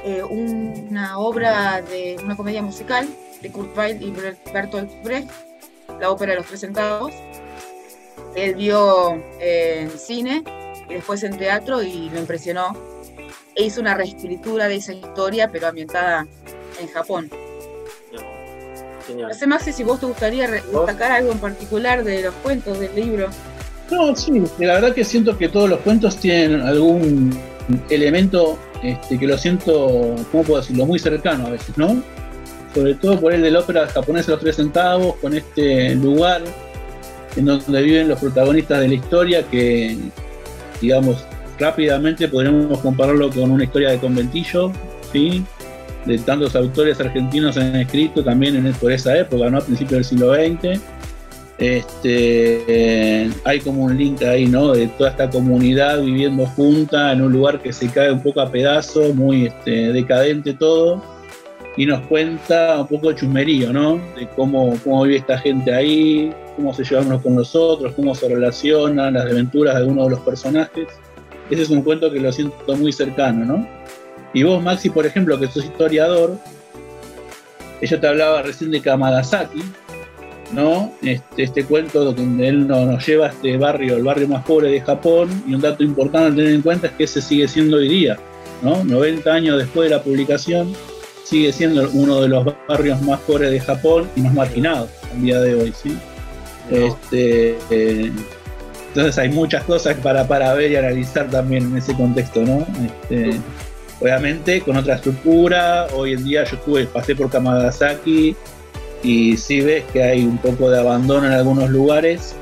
eh, 0.03 0.23
una 0.23 1.17
obra 1.17 1.81
de 1.81 2.17
una 2.23 2.35
comedia 2.35 2.61
musical 2.61 3.07
de 3.41 3.51
Kurt 3.51 3.77
Weill 3.77 4.01
y 4.01 4.13
Bertolt 4.51 4.91
Brecht, 5.03 5.29
la 5.99 6.09
ópera 6.09 6.31
de 6.33 6.39
los 6.39 6.47
tres 6.47 6.61
centavos, 6.61 7.13
él 8.35 8.55
vio 8.55 9.21
en 9.39 9.89
cine 9.91 10.43
y 10.89 10.93
después 10.93 11.23
en 11.23 11.37
teatro 11.37 11.81
y 11.81 12.09
lo 12.09 12.19
impresionó. 12.19 12.75
E 13.55 13.65
hizo 13.65 13.81
una 13.81 13.95
reescritura 13.95 14.67
de 14.67 14.75
esa 14.75 14.93
historia, 14.93 15.51
pero 15.51 15.67
ambientada 15.67 16.25
en 16.79 16.87
Japón. 16.87 17.29
No 19.15 19.33
sé, 19.33 19.45
Maxi, 19.45 19.73
si 19.73 19.83
vos 19.83 19.99
te 19.99 20.05
gustaría 20.05 20.49
destacar 20.49 21.11
algo 21.11 21.33
en 21.33 21.39
particular 21.39 22.03
de 22.03 22.21
los 22.21 22.33
cuentos 22.35 22.79
del 22.79 22.95
libro. 22.95 23.27
No, 23.89 24.15
sí, 24.15 24.31
la 24.59 24.75
verdad 24.75 24.95
que 24.95 25.03
siento 25.03 25.37
que 25.37 25.49
todos 25.49 25.69
los 25.69 25.79
cuentos 25.79 26.15
tienen 26.15 26.61
algún 26.61 27.37
elemento 27.89 28.57
este, 28.83 29.17
que 29.17 29.27
lo 29.27 29.37
siento, 29.37 30.15
¿cómo 30.31 30.43
puedo 30.43 30.61
decirlo?, 30.61 30.85
muy 30.85 30.99
cercano 30.99 31.47
a 31.47 31.51
veces, 31.51 31.77
¿no? 31.77 32.01
Sobre 32.73 32.95
todo 32.95 33.19
por 33.19 33.33
el 33.33 33.41
de 33.41 33.51
la 33.51 33.59
ópera 33.59 33.87
japonesa 33.87 34.31
Los 34.31 34.39
Tres 34.39 34.55
Centavos, 34.55 35.15
con 35.17 35.33
este 35.33 35.95
lugar 35.95 36.41
en 37.35 37.45
donde 37.45 37.81
viven 37.81 38.07
los 38.07 38.19
protagonistas 38.19 38.79
de 38.81 38.87
la 38.87 38.93
historia 38.93 39.43
que, 39.43 39.97
digamos, 40.81 41.25
rápidamente 41.59 42.27
podríamos 42.27 42.79
compararlo 42.79 43.29
con 43.29 43.51
una 43.51 43.63
historia 43.63 43.91
de 43.91 43.99
conventillo, 43.99 44.71
¿sí? 45.11 45.43
de 46.05 46.17
tantos 46.17 46.55
autores 46.55 46.99
argentinos 46.99 47.57
han 47.57 47.75
escrito 47.75 48.23
también 48.23 48.55
en, 48.55 48.73
por 48.73 48.91
esa 48.91 49.17
época, 49.17 49.49
¿no? 49.49 49.59
a 49.59 49.61
principios 49.61 49.91
del 49.91 50.05
siglo 50.05 50.33
XX. 50.33 50.81
Este, 51.61 53.29
hay 53.43 53.59
como 53.59 53.83
un 53.83 53.95
link 53.95 54.23
ahí, 54.23 54.47
¿no? 54.47 54.71
De 54.71 54.87
toda 54.87 55.11
esta 55.11 55.29
comunidad 55.29 56.01
viviendo 56.01 56.47
junta 56.47 57.11
en 57.13 57.21
un 57.21 57.31
lugar 57.31 57.61
que 57.61 57.71
se 57.71 57.87
cae 57.87 58.11
un 58.11 58.23
poco 58.23 58.41
a 58.41 58.51
pedazos, 58.51 59.13
muy 59.13 59.45
este, 59.45 59.93
decadente 59.93 60.55
todo, 60.55 61.03
y 61.77 61.85
nos 61.85 62.01
cuenta 62.07 62.81
un 62.81 62.87
poco 62.87 63.09
de 63.09 63.15
chusmerío, 63.15 63.71
¿no? 63.71 64.01
De 64.17 64.27
cómo, 64.35 64.75
cómo 64.83 65.03
vive 65.03 65.17
esta 65.17 65.37
gente 65.37 65.71
ahí, 65.71 66.33
cómo 66.55 66.73
se 66.73 66.83
llevan 66.83 67.05
unos 67.05 67.21
con 67.21 67.35
los 67.35 67.55
otros, 67.55 67.93
cómo 67.93 68.15
se 68.15 68.27
relacionan, 68.27 69.13
las 69.13 69.25
aventuras 69.25 69.75
de 69.75 69.81
algunos 69.81 70.05
de 70.05 70.11
los 70.15 70.19
personajes. 70.21 70.87
Ese 71.51 71.61
es 71.61 71.69
un 71.69 71.83
cuento 71.83 72.11
que 72.11 72.19
lo 72.19 72.31
siento 72.31 72.75
muy 72.75 72.91
cercano, 72.91 73.45
¿no? 73.45 73.67
Y 74.33 74.41
vos, 74.41 74.63
Maxi, 74.63 74.89
por 74.89 75.05
ejemplo, 75.05 75.39
que 75.39 75.45
sos 75.45 75.65
historiador, 75.65 76.37
ella 77.81 78.01
te 78.01 78.07
hablaba 78.07 78.41
recién 78.41 78.71
de 78.71 78.81
Kamagasaki, 78.81 79.61
¿no? 80.53 80.91
Este, 81.01 81.43
este 81.43 81.63
cuento 81.63 82.13
donde 82.13 82.47
él 82.47 82.67
nos, 82.67 83.05
lleva 83.05 83.27
a 83.27 83.29
este 83.29 83.57
barrio, 83.57 83.97
el 83.97 84.03
barrio 84.03 84.27
más 84.27 84.43
pobre 84.43 84.69
de 84.69 84.81
Japón, 84.81 85.43
y 85.47 85.53
un 85.53 85.61
dato 85.61 85.83
importante 85.83 86.31
a 86.31 86.35
tener 86.35 86.53
en 86.53 86.61
cuenta 86.61 86.87
es 86.87 86.93
que 86.93 87.03
ese 87.05 87.21
sigue 87.21 87.47
siendo 87.47 87.77
hoy 87.77 87.87
día, 87.87 88.17
¿no? 88.61 88.83
90 88.83 89.31
años 89.31 89.57
después 89.57 89.89
de 89.89 89.95
la 89.95 90.03
publicación, 90.03 90.73
sigue 91.23 91.53
siendo 91.53 91.89
uno 91.93 92.21
de 92.21 92.27
los 92.27 92.45
barrios 92.67 93.01
más 93.01 93.19
pobres 93.21 93.51
de 93.51 93.59
Japón 93.59 94.09
y 94.15 94.21
más 94.21 94.33
marginados 94.33 94.89
al 95.13 95.21
día 95.21 95.39
de 95.39 95.55
hoy, 95.55 95.73
¿sí? 95.73 95.97
Este, 96.69 97.57
eh, 97.69 98.11
entonces 98.89 99.17
hay 99.17 99.29
muchas 99.29 99.63
cosas 99.63 99.95
para, 99.97 100.27
para 100.27 100.53
ver 100.53 100.71
y 100.71 100.75
analizar 100.75 101.29
también 101.29 101.63
en 101.63 101.77
ese 101.77 101.93
contexto, 101.93 102.41
¿no? 102.41 102.65
Este, 102.85 103.39
obviamente 104.01 104.61
con 104.61 104.75
otra 104.75 104.95
estructura, 104.95 105.87
hoy 105.95 106.13
en 106.13 106.23
día 106.25 106.43
yo 106.43 106.57
estuve, 106.57 106.85
pasé 106.85 107.15
por 107.15 107.29
Kamagasaki 107.29 108.35
y 109.03 109.37
sí 109.37 109.61
ves 109.61 109.83
que 109.91 110.03
hay 110.03 110.23
un 110.23 110.37
poco 110.37 110.69
de 110.69 110.79
abandono 110.79 111.27
en 111.27 111.33
algunos 111.33 111.69
lugares, 111.69 112.35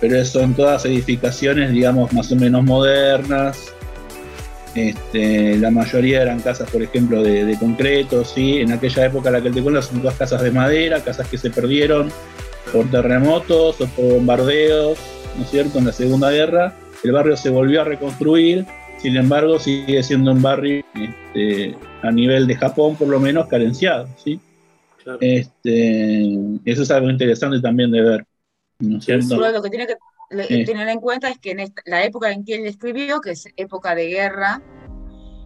pero 0.00 0.24
son 0.24 0.54
todas 0.54 0.84
edificaciones, 0.84 1.72
digamos, 1.72 2.12
más 2.12 2.30
o 2.32 2.36
menos 2.36 2.64
modernas. 2.64 3.72
Este, 4.74 5.56
la 5.58 5.70
mayoría 5.70 6.22
eran 6.22 6.40
casas, 6.40 6.70
por 6.70 6.82
ejemplo, 6.82 7.22
de, 7.22 7.56
concreto, 7.58 8.24
¿sí? 8.24 8.58
En 8.58 8.72
aquella 8.72 9.06
época 9.06 9.30
la 9.30 9.40
que 9.40 9.50
te 9.50 9.62
cuento 9.62 9.82
son 9.82 10.00
todas 10.00 10.16
casas 10.16 10.42
de 10.42 10.50
madera, 10.50 11.00
casas 11.00 11.28
que 11.28 11.38
se 11.38 11.50
perdieron, 11.50 12.12
por 12.72 12.90
terremotos 12.90 13.80
o 13.80 13.86
por 13.86 14.04
bombardeos, 14.14 14.98
¿no 15.36 15.44
es 15.44 15.50
cierto?, 15.50 15.78
en 15.78 15.86
la 15.86 15.92
Segunda 15.92 16.30
Guerra, 16.30 16.74
el 17.02 17.12
barrio 17.12 17.36
se 17.36 17.50
volvió 17.50 17.80
a 17.80 17.84
reconstruir, 17.84 18.66
sin 18.98 19.16
embargo 19.16 19.58
sigue 19.58 20.02
siendo 20.02 20.32
un 20.32 20.42
barrio 20.42 20.84
este, 20.94 21.76
a 22.02 22.10
nivel 22.10 22.46
de 22.46 22.56
Japón 22.56 22.96
por 22.96 23.08
lo 23.08 23.20
menos 23.20 23.46
carenciado, 23.46 24.08
¿sí? 24.22 24.40
Este, 25.20 26.22
eso 26.64 26.82
es 26.82 26.90
algo 26.90 27.10
interesante 27.10 27.60
también 27.60 27.90
de 27.90 28.02
ver. 28.02 28.26
¿no 28.80 29.00
cierto? 29.00 29.36
Lo 29.36 29.62
que 29.62 29.70
tiene 29.70 29.86
que 29.86 30.64
tener 30.64 30.88
en 30.88 31.00
cuenta 31.00 31.28
es 31.28 31.38
que 31.38 31.52
en 31.52 31.72
la 31.86 32.04
época 32.04 32.30
en 32.30 32.44
que 32.44 32.56
él 32.56 32.66
escribió, 32.66 33.20
que 33.20 33.30
es 33.30 33.46
época 33.56 33.94
de 33.94 34.08
guerra, 34.08 34.62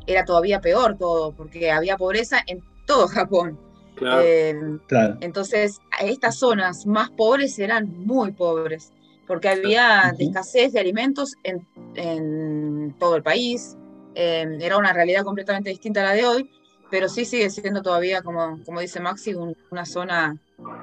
era 0.06 0.24
todavía 0.24 0.60
peor 0.60 0.98
todo, 0.98 1.32
porque 1.32 1.70
había 1.70 1.96
pobreza 1.96 2.38
en 2.46 2.60
todo 2.86 3.06
Japón. 3.08 3.58
Eh, 4.00 4.54
claro. 4.88 5.16
Entonces, 5.20 5.78
estas 6.00 6.38
zonas 6.38 6.86
más 6.86 7.10
pobres 7.10 7.58
eran 7.58 7.88
muy 8.04 8.32
pobres, 8.32 8.92
porque 9.26 9.48
había 9.48 10.14
escasez 10.18 10.72
de 10.72 10.80
alimentos 10.80 11.34
en, 11.44 12.94
todo 12.98 13.16
el 13.16 13.22
país. 13.22 13.76
Eh, 14.14 14.58
era 14.60 14.76
una 14.76 14.92
realidad 14.92 15.22
completamente 15.22 15.70
distinta 15.70 16.00
a 16.00 16.04
la 16.04 16.12
de 16.12 16.26
hoy, 16.26 16.50
pero 16.92 17.08
sí 17.08 17.24
sigue 17.24 17.50
siendo 17.50 17.82
todavía, 17.82 18.22
como, 18.22 18.62
como 18.64 18.80
dice 18.80 19.00
Maxi, 19.00 19.34
una 19.70 19.86
zona 19.86 20.36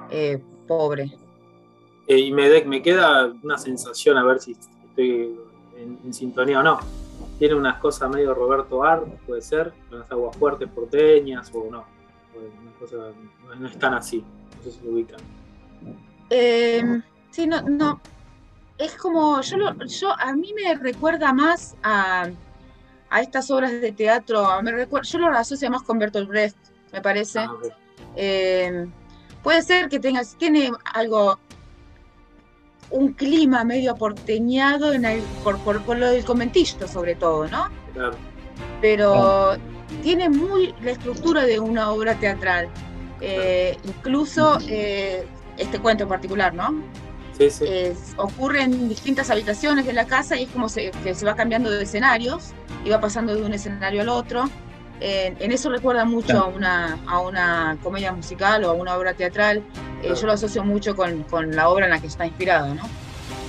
eh, 0.10 0.44
pobre. 0.68 1.10
y 2.08 2.32
me, 2.32 2.66
me 2.66 2.82
queda 2.82 3.32
una 3.44 3.58
sensación, 3.58 4.18
a 4.18 4.24
ver 4.26 4.40
si 4.40 4.58
estoy 4.90 5.40
en 5.78 6.14
sintonía 6.14 6.60
o 6.60 6.64
no 6.64 6.80
tiene 7.40 7.56
unas 7.56 7.80
cosas 7.80 8.10
medio 8.10 8.34
Roberto 8.34 8.84
Art, 8.84 9.06
puede 9.26 9.42
ser, 9.42 9.72
unas 9.92 10.12
aguas 10.12 10.36
fuertes 10.36 10.70
porteñas 10.70 11.50
o 11.54 11.70
no. 11.72 11.86
no, 13.58 13.68
es 13.68 13.80
tan 13.80 13.94
así, 13.94 14.24
no 14.58 14.64
sé 14.64 14.72
si 14.72 14.86
lo 14.86 14.92
ubican. 14.92 15.20
Eh, 16.30 17.02
sí, 17.32 17.48
no, 17.48 17.62
no. 17.62 18.02
Es 18.78 18.96
como, 18.96 19.42
yo, 19.42 19.58
yo 19.86 20.12
a 20.20 20.34
mí 20.34 20.54
me 20.54 20.76
recuerda 20.76 21.34
más 21.34 21.76
a, 21.82 22.30
a 23.10 23.22
estas 23.22 23.50
obras 23.52 23.72
de 23.72 23.92
teatro, 23.92 24.62
me 24.62 24.72
yo 25.04 25.20
lo 25.20 25.28
asocio 25.30 25.70
más 25.70 25.84
con 25.84 26.00
Bertolt 26.00 26.28
Brecht, 26.28 26.58
me 26.94 27.02
parece. 27.02 27.40
Ah, 27.40 27.56
eh, 28.16 28.88
puede 29.44 29.62
ser 29.62 29.90
que 29.90 30.00
tenga, 30.00 30.22
tiene 30.38 30.72
algo 30.94 31.40
un 32.92 33.14
clima 33.14 33.64
medio 33.64 33.96
porteñado 33.96 34.94
en 34.94 35.06
el, 35.06 35.22
por, 35.44 35.60
por, 35.60 35.98
lo 35.98 36.10
del 36.10 36.26
conventillo 36.26 36.88
sobre 36.88 37.16
todo, 37.16 37.48
¿no? 37.48 37.70
Claro. 37.94 38.18
Pero 38.82 39.58
tiene 40.02 40.30
muy 40.30 40.74
la 40.82 40.92
estructura 40.92 41.46
de 41.46 41.60
una 41.60 41.92
obra 41.92 42.16
teatral. 42.16 42.68
Eh, 43.22 43.78
incluso 43.84 44.60
eh, 44.68 45.26
este 45.58 45.80
cuento 45.80 46.04
en 46.04 46.10
particular, 46.10 46.54
¿no? 46.54 46.82
Sí, 47.38 47.50
sí. 47.50 47.66
ocurre 48.18 48.64
en 48.64 48.90
distintas 48.90 49.30
habitaciones 49.30 49.86
de 49.86 49.94
la 49.94 50.06
casa 50.06 50.38
y 50.38 50.44
es 50.44 50.50
como 50.50 50.68
se, 50.68 50.92
que 50.92 51.16
se 51.16 51.26
va 51.26 51.36
cambiando 51.36 51.70
de 51.70 51.84
escenarios 51.84 52.54
va 52.92 53.02
pasando 53.02 53.36
de 53.36 53.44
un 53.44 53.54
escenario 53.54 54.02
al 54.02 54.10
otro. 54.10 54.50
en 55.00 55.52
eso 55.52 55.70
recuerda 55.70 56.06
mucho 56.06 56.38
a, 56.38 56.46
una, 56.46 57.00
a 57.08 57.20
una 57.20 57.78
comedia 57.82 58.12
musical 58.12 58.64
o 58.64 58.70
a 58.70 58.74
una 58.74 58.96
obra 58.96 59.14
teatral 59.14 59.64
eh, 60.02 60.14
yo 60.16 60.28
lo 60.28 60.34
asocio 60.34 60.64
mucho 60.64 60.96
con, 60.96 61.24
con, 61.24 61.56
la 61.56 61.70
obra 61.70 61.86
en 61.86 61.92
la 61.92 62.00
que 62.00 62.08
está 62.08 62.26
inspirado, 62.26 62.74
¿no? 62.74 62.84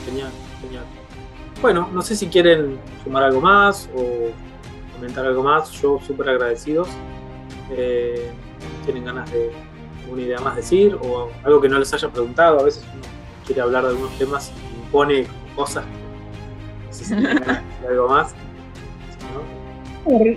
Genial, 0.04 0.30
genial. 0.60 0.84
Bueno, 1.62 1.88
no 1.92 2.02
sé 2.02 2.16
si 2.16 2.26
quieren 2.26 2.80
sumar 3.04 3.22
algo 3.22 3.40
más 3.40 3.88
o 3.94 4.30
comentar 4.94 5.24
algo 5.26 5.42
más. 5.42 5.70
Yo 5.72 6.00
súper 6.04 6.28
agradecidos. 6.28 6.88
Eh, 7.70 8.32
¿Tienen 8.84 9.04
ganas 9.04 9.30
de 9.30 9.52
una 10.10 10.22
idea 10.22 10.40
más 10.40 10.56
decir 10.56 10.98
o 11.00 11.30
algo 11.44 11.60
que 11.60 11.68
no 11.68 11.78
les 11.78 11.92
haya 11.94 12.08
preguntado? 12.08 12.58
A 12.58 12.62
veces 12.64 12.84
uno 12.92 13.02
quiere 13.46 13.60
hablar 13.60 13.84
de 13.84 13.90
algunos 13.90 14.18
temas 14.18 14.50
y 14.72 14.76
impone 14.76 15.26
cosas. 15.54 15.84
No 16.86 16.92
sé 16.92 17.04
si 17.04 17.14
tienen 17.14 17.44
algo 17.88 18.08
más. 18.08 18.34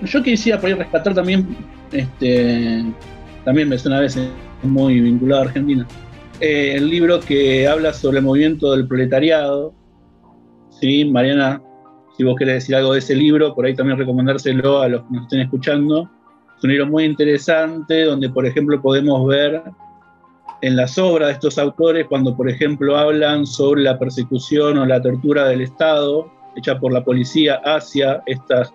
Yo 0.04 0.24
quisiera 0.24 0.60
por 0.60 0.70
rescatar 0.72 1.14
también, 1.14 1.56
este, 1.92 2.84
también 3.46 3.70
me 3.70 3.78
suena 3.78 3.98
a 3.98 4.02
veces 4.02 4.30
muy 4.62 5.00
vinculado 5.00 5.44
a 5.44 5.46
Argentina, 5.46 5.88
eh, 6.40 6.76
el 6.76 6.90
libro 6.90 7.20
que 7.20 7.68
habla 7.68 7.94
sobre 7.94 8.20
el 8.20 8.26
movimiento 8.26 8.72
del 8.72 8.88
proletariado. 8.88 9.74
¿sí? 10.80 11.06
Mariana, 11.06 11.62
si 12.18 12.24
vos 12.24 12.36
querés 12.38 12.56
decir 12.56 12.76
algo 12.76 12.94
de 12.94 13.00
ese 13.00 13.16
libro, 13.16 13.56
por 13.56 13.66
ahí 13.66 13.76
también 13.76 13.98
recomendárselo 13.98 14.82
a 14.82 14.88
los 14.88 15.02
que 15.04 15.08
nos 15.12 15.24
estén 15.24 15.42
escuchando. 15.42 16.10
Es 16.58 16.64
un 16.64 16.70
libro 16.70 16.88
muy 16.88 17.06
interesante 17.06 18.04
donde, 18.04 18.30
por 18.30 18.46
ejemplo, 18.46 18.82
podemos 18.82 19.26
ver 19.28 19.62
en 20.62 20.76
las 20.76 20.98
obras 20.98 21.28
de 21.28 21.34
estos 21.34 21.58
autores 21.58 22.06
cuando, 22.08 22.36
por 22.36 22.50
ejemplo, 22.50 22.98
hablan 22.98 23.46
sobre 23.46 23.82
la 23.82 23.98
persecución 23.98 24.78
o 24.78 24.86
la 24.86 25.02
tortura 25.02 25.48
del 25.48 25.62
Estado 25.62 26.32
hecha 26.56 26.80
por 26.80 26.94
la 26.94 27.04
policía 27.04 27.62
hacia 27.66 28.22
estas, 28.26 28.74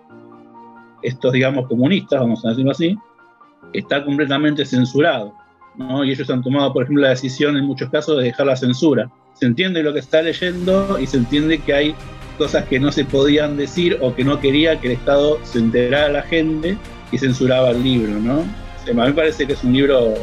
estos, 1.01 1.33
digamos, 1.33 1.67
comunistas, 1.67 2.19
vamos 2.19 2.45
a 2.45 2.49
decirlo 2.49 2.71
así, 2.71 2.97
está 3.73 4.03
completamente 4.03 4.65
censurado. 4.65 5.33
Y 6.03 6.11
ellos 6.11 6.29
han 6.29 6.43
tomado, 6.43 6.73
por 6.73 6.83
ejemplo, 6.83 7.03
la 7.03 7.09
decisión 7.09 7.55
en 7.55 7.65
muchos 7.65 7.89
casos 7.89 8.17
de 8.17 8.23
dejar 8.25 8.47
la 8.47 8.55
censura. 8.55 9.09
Se 9.33 9.45
entiende 9.45 9.81
lo 9.81 9.93
que 9.93 9.99
está 9.99 10.21
leyendo 10.21 10.99
y 10.99 11.07
se 11.07 11.17
entiende 11.17 11.59
que 11.59 11.73
hay 11.73 11.95
cosas 12.37 12.65
que 12.65 12.79
no 12.79 12.91
se 12.91 13.05
podían 13.05 13.55
decir 13.55 13.97
o 14.01 14.13
que 14.13 14.23
no 14.23 14.39
quería 14.39 14.79
que 14.79 14.87
el 14.87 14.93
Estado 14.93 15.39
se 15.43 15.59
enterara 15.59 16.07
a 16.07 16.09
la 16.09 16.21
gente 16.23 16.77
y 17.11 17.17
censuraba 17.17 17.71
el 17.71 17.83
libro, 17.83 18.19
¿no? 18.19 18.43
a 18.89 18.93
mí 18.93 19.09
me 19.09 19.13
parece 19.13 19.45
que 19.45 19.53
es 19.53 19.63
un 19.63 19.73
libro 19.73 20.15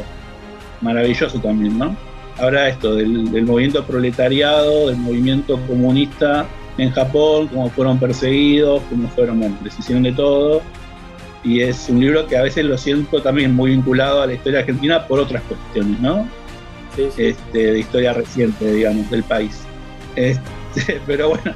maravilloso 0.81 1.39
también, 1.39 1.77
¿no? 1.77 1.95
Ahora 2.37 2.67
esto 2.67 2.95
del 2.95 3.45
movimiento 3.45 3.83
proletariado, 3.85 4.87
del 4.87 4.97
movimiento 4.97 5.57
comunista 5.67 6.45
en 6.77 6.91
Japón, 6.91 7.47
cómo 7.47 7.69
fueron 7.69 7.99
perseguidos, 7.99 8.81
cómo 8.89 9.07
fueron, 9.09 9.39
bueno, 9.39 9.57
les 9.63 9.77
hicieron 9.77 10.03
de 10.03 10.13
todo, 10.13 10.61
y 11.43 11.61
es 11.61 11.87
un 11.89 11.99
libro 11.99 12.27
que 12.27 12.37
a 12.37 12.41
veces 12.41 12.65
lo 12.65 12.77
siento 12.77 13.21
también 13.21 13.55
muy 13.55 13.71
vinculado 13.71 14.21
a 14.21 14.27
la 14.27 14.33
historia 14.33 14.59
argentina 14.59 15.07
por 15.07 15.19
otras 15.19 15.41
cuestiones, 15.43 15.99
¿no? 15.99 16.27
Sí, 16.95 17.09
Este, 17.17 17.71
de 17.71 17.79
historia 17.79 18.13
reciente, 18.13 18.71
digamos, 18.71 19.09
del 19.09 19.23
país. 19.23 19.61
Este, 20.15 20.99
pero 21.07 21.29
bueno, 21.29 21.53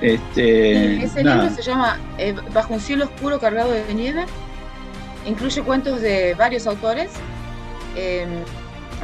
este, 0.00 1.02
ese 1.02 1.24
libro 1.24 1.50
se 1.50 1.62
llama 1.62 1.98
eh, 2.18 2.34
Bajo 2.52 2.74
un 2.74 2.80
cielo 2.80 3.06
oscuro 3.06 3.38
cargado 3.40 3.70
de 3.72 3.94
nieve. 3.94 4.24
Incluye 5.26 5.62
cuentos 5.62 6.02
de 6.02 6.34
varios 6.34 6.66
autores 6.66 7.10
em, 7.96 8.28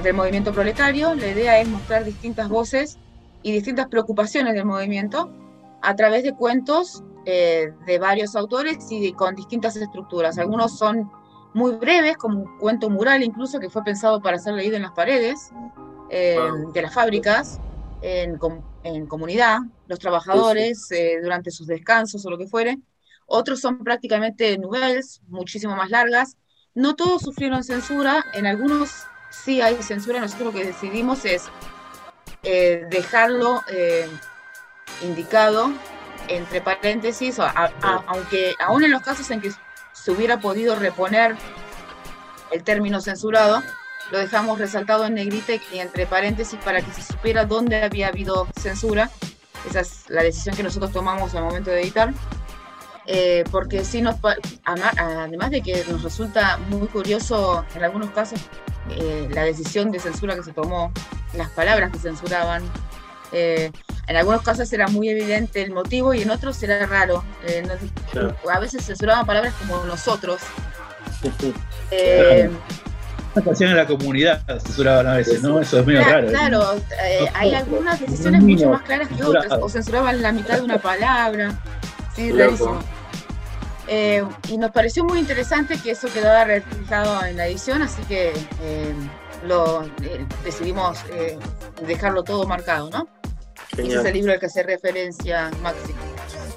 del 0.03 0.15
movimiento 0.15 0.53
proletario. 0.53 1.15
La 1.15 1.29
idea 1.29 1.59
es 1.61 1.69
mostrar 1.69 2.05
distintas 2.05 2.49
voces 2.49 2.99
y 3.43 3.53
distintas 3.53 3.89
preocupaciones 3.89 4.55
del 4.55 4.67
movimiento 4.67 5.31
a 5.83 5.97
través 5.97 6.23
de 6.23 6.35
cuentos 6.35 7.03
eh, 7.27 7.73
de 7.87 7.99
varios 7.99 8.35
autores 8.35 8.79
y 8.91 9.13
con 9.13 9.35
distintas 9.35 9.77
estructuras. 9.77 10.39
Algunos 10.39 10.79
son 10.79 11.11
muy 11.53 11.73
breves, 11.73 12.17
como 12.17 12.41
un 12.41 12.59
cuento 12.59 12.89
mural 12.89 13.23
incluso, 13.23 13.61
que 13.61 13.69
fue 13.69 13.85
pensado 13.85 14.23
para 14.23 14.39
ser 14.39 14.55
leído 14.55 14.77
en 14.77 14.83
las 14.83 14.93
paredes 14.93 15.51
eh, 16.09 16.39
de 16.73 16.83
las 16.83 16.95
fábricas, 16.95 17.61
en, 18.01 18.39
comunidad, 19.07 19.59
los 19.87 19.99
trabajadores, 19.99 20.91
eh, 20.93 21.19
durante 21.23 21.51
sus 21.51 21.67
descansos 21.67 22.25
o 22.25 22.31
lo 22.31 22.39
que 22.39 22.47
fuere. 22.47 22.79
Otros 23.27 23.61
son 23.61 23.85
prácticamente 23.85 24.57
novelas, 24.57 25.21
muchísimo 25.29 25.77
más 25.77 25.91
largas. 25.91 26.37
No 26.75 26.97
todos 26.97 27.21
sufrieron 27.21 27.63
censura, 27.65 28.25
en 28.33 28.47
algunos 28.47 29.05
sí 29.31 29.61
hay 29.61 29.83
censura. 29.83 30.21
Nosotros 30.21 30.55
lo 30.55 30.59
que 30.59 30.67
decidimos 30.67 31.27
es 31.27 31.49
dejarlo 32.43 33.61
indicado 35.03 35.73
entre 36.29 36.61
paréntesis, 36.61 37.39
aunque 38.07 38.55
aún 38.61 38.85
en 38.85 38.91
los 38.91 39.03
casos 39.03 39.31
en 39.31 39.41
que 39.41 39.53
se 39.93 40.11
hubiera 40.11 40.41
podido 40.41 40.77
reponer 40.77 41.37
el 42.53 42.63
término 42.63 43.01
censurado, 43.01 43.63
lo 44.11 44.19
dejamos 44.19 44.59
resaltado 44.59 45.07
en 45.07 45.15
negrita 45.15 45.53
y 45.73 45.79
entre 45.79 46.07
paréntesis 46.07 46.59
para 46.65 46.83
que 46.83 46.93
se 46.93 47.03
supiera 47.03 47.45
dónde 47.45 47.83
había 47.83 48.09
habido 48.09 48.47
censura. 48.59 49.11
Esa 49.69 49.81
es 49.81 50.05
la 50.09 50.23
decisión 50.23 50.57
que 50.57 50.63
nosotros 50.63 50.93
tomamos 50.93 51.35
al 51.35 51.45
momento 51.45 51.71
de 51.71 51.83
editar. 51.83 52.13
Eh, 53.07 53.45
porque 53.51 53.85
sí 53.85 54.03
nos, 54.03 54.17
además 54.65 55.51
de 55.51 55.63
que 55.63 55.85
nos 55.89 56.03
resulta 56.03 56.59
muy 56.69 56.87
curioso 56.87 57.65
en 57.75 57.83
algunos 57.83 58.11
casos 58.11 58.39
eh, 58.91 59.29
la 59.33 59.43
decisión 59.43 59.91
de 59.91 59.99
censura 59.99 60.37
que 60.37 60.43
se 60.43 60.53
tomó, 60.53 60.93
las 61.35 61.51
palabras 61.51 61.91
que 61.91 61.99
censuraban, 61.99 62.63
eh, 63.33 63.73
en 64.07 64.17
algunos 64.17 64.43
casos 64.43 64.73
era 64.73 64.89
muy 64.89 65.09
evidente 65.09 65.63
el 65.63 65.73
motivo 65.73 66.15
y 66.15 66.23
en 66.23 66.31
otros 66.31 66.63
era 66.63 66.85
raro. 66.87 67.25
Eh, 67.47 67.67
a 68.53 68.59
veces 68.59 68.85
censuraban 68.85 69.27
palabras 69.27 69.55
como 69.55 69.85
nosotros. 69.85 70.41
Eh, 71.91 72.51
en 73.35 73.77
la 73.77 73.87
comunidad 73.87 74.43
censuraban 74.61 75.07
a 75.07 75.15
veces, 75.15 75.43
¿no? 75.43 75.61
Eso 75.61 75.79
es 75.81 75.87
medio 75.87 76.03
raro. 76.03 76.29
Claro, 76.29 76.77
eh, 77.05 77.27
hay 77.35 77.55
algunas 77.55 78.01
decisiones 78.01 78.43
mucho 78.43 78.71
más 78.71 78.83
claras 78.83 79.09
que 79.09 79.23
otras, 79.23 79.53
o 79.61 79.69
censuraban 79.69 80.21
la 80.21 80.33
mitad 80.33 80.57
de 80.57 80.63
una 80.63 80.79
palabra. 80.79 81.61
Sí, 82.17 82.33
rarísimo. 82.33 82.81
Eh, 83.87 84.25
y 84.49 84.59
nos 84.59 84.71
pareció 84.71 85.05
muy 85.05 85.19
interesante 85.19 85.79
que 85.79 85.93
eso 85.93 86.09
quedara 86.13 86.45
reflejado 86.45 87.25
en 87.25 87.37
la 87.37 87.47
edición, 87.47 87.83
así 87.83 88.03
que 88.03 88.33
lo 89.47 89.89
decidimos 90.45 90.99
dejarlo 91.87 92.25
todo 92.25 92.47
marcado, 92.47 92.91
¿no? 92.91 93.09
Ese 93.77 93.95
es 93.95 94.05
el 94.05 94.13
libro 94.13 94.33
al 94.33 94.41
que 94.41 94.47
hace 94.47 94.63
referencia 94.63 95.51
Maxi. 95.63 95.95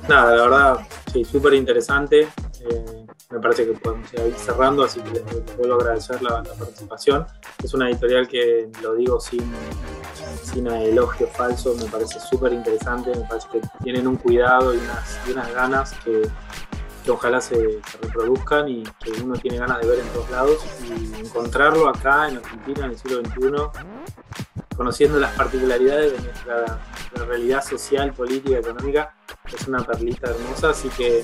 Nada, 0.07 0.35
la 0.35 0.43
verdad, 0.43 0.87
sí, 1.11 1.23
súper 1.23 1.53
interesante. 1.53 2.27
Eh, 2.69 3.05
me 3.33 3.39
parece 3.39 3.65
que 3.65 3.73
podemos 3.73 4.13
ir 4.13 4.35
cerrando, 4.35 4.83
así 4.83 4.99
que 5.01 5.11
les, 5.11 5.57
vuelvo 5.57 5.73
a 5.73 5.77
agradecer 5.77 6.21
la, 6.21 6.43
participación. 6.43 7.25
Es 7.63 7.73
una 7.73 7.89
editorial 7.89 8.27
que 8.27 8.69
lo 8.81 8.93
digo 8.93 9.19
sin, 9.19 9.51
sin 10.43 10.67
elogio 10.67 11.27
falso, 11.27 11.73
me 11.75 11.85
parece 11.85 12.19
súper 12.19 12.53
interesante, 12.53 13.09
me 13.09 13.27
parece 13.27 13.47
que 13.51 13.61
tienen 13.83 14.07
un 14.07 14.17
cuidado 14.17 14.73
y 14.73 14.77
unas, 14.77 15.19
unas 15.31 15.53
ganas 15.53 15.93
que, 16.03 16.29
ojalá 17.09 17.41
se, 17.41 17.79
reproduzcan 18.01 18.69
y 18.69 18.83
que 18.99 19.11
uno 19.23 19.33
tiene 19.35 19.57
ganas 19.57 19.81
de 19.81 19.87
ver 19.87 19.99
en 19.99 20.07
todos 20.09 20.29
lados 20.29 20.57
y 20.87 21.21
encontrarlo 21.21 21.89
acá 21.89 22.29
en 22.29 22.37
Argentina 22.37 22.85
en 22.85 22.91
el 22.91 22.97
siglo 22.97 23.21
XXI, 23.21 24.75
conociendo 24.77 25.19
las 25.19 25.31
particularidades 25.33 26.11
de 26.11 26.19
nuestra, 26.19 26.79
nuestra 27.13 27.25
realidad 27.25 27.63
social, 27.63 28.13
política, 28.13 28.57
económica, 28.57 29.15
es 29.45 29.67
una 29.67 29.83
perlita 29.83 30.31
hermosa, 30.31 30.71
así 30.71 30.89
que 30.89 31.23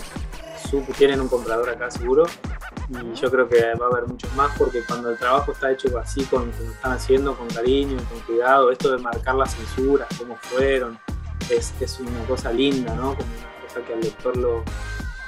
tienen 0.98 1.20
un 1.20 1.28
comprador 1.28 1.70
acá 1.70 1.90
seguro 1.90 2.26
y 2.90 3.16
yo 3.16 3.32
creo 3.32 3.48
que 3.48 3.74
va 3.76 3.88
a 3.88 3.90
haber 3.90 4.08
muchos 4.08 4.32
más 4.36 4.56
porque 4.58 4.84
cuando 4.84 5.10
el 5.10 5.18
trabajo 5.18 5.52
está 5.52 5.72
hecho 5.72 5.98
así, 5.98 6.24
con, 6.26 6.52
como 6.52 6.72
están 6.72 6.92
haciendo, 6.92 7.36
con 7.36 7.48
cariño, 7.48 7.98
con 8.10 8.20
cuidado, 8.22 8.72
esto 8.72 8.96
de 8.96 9.02
marcar 9.02 9.36
las 9.36 9.56
censuras, 9.56 10.08
cómo 10.18 10.36
fueron, 10.36 11.00
es, 11.50 11.74
es 11.80 12.00
una 12.00 12.24
cosa 12.28 12.52
linda, 12.52 12.94
¿no? 12.94 13.16
Como 13.16 13.30
una 13.30 13.68
cosa 13.68 13.82
que 13.82 13.94
al 13.94 14.02
lector, 14.02 14.38
lo, 14.38 14.64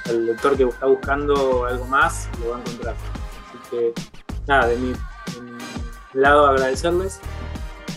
al 0.06 0.26
lector 0.26 0.56
que 0.56 0.64
está 0.64 0.86
buscando 0.86 1.64
algo 1.64 1.86
más 1.86 2.28
lo 2.40 2.50
va 2.50 2.56
a 2.56 2.60
encontrar. 2.60 2.94
Así 3.48 3.58
que 3.70 3.92
nada, 4.46 4.66
de 4.68 4.76
mi, 4.76 4.92
de 4.92 5.40
mi 5.40 5.58
lado 6.14 6.46
agradecerles 6.46 7.20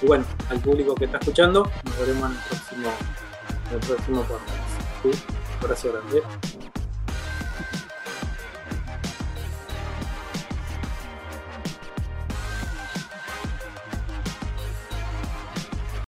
y 0.01 0.05
bueno, 0.07 0.25
al 0.49 0.59
público 0.59 0.95
que 0.95 1.05
está 1.05 1.17
escuchando, 1.17 1.69
nos 1.83 1.99
veremos 1.99 2.31
en 2.31 2.35
el 2.35 2.43
próximo, 2.49 2.89
en 3.69 3.73
el 3.73 3.79
próximo 3.79 4.21
podcast. 4.23 4.75
¿sí? 5.03 5.89
Grande. 5.91 6.64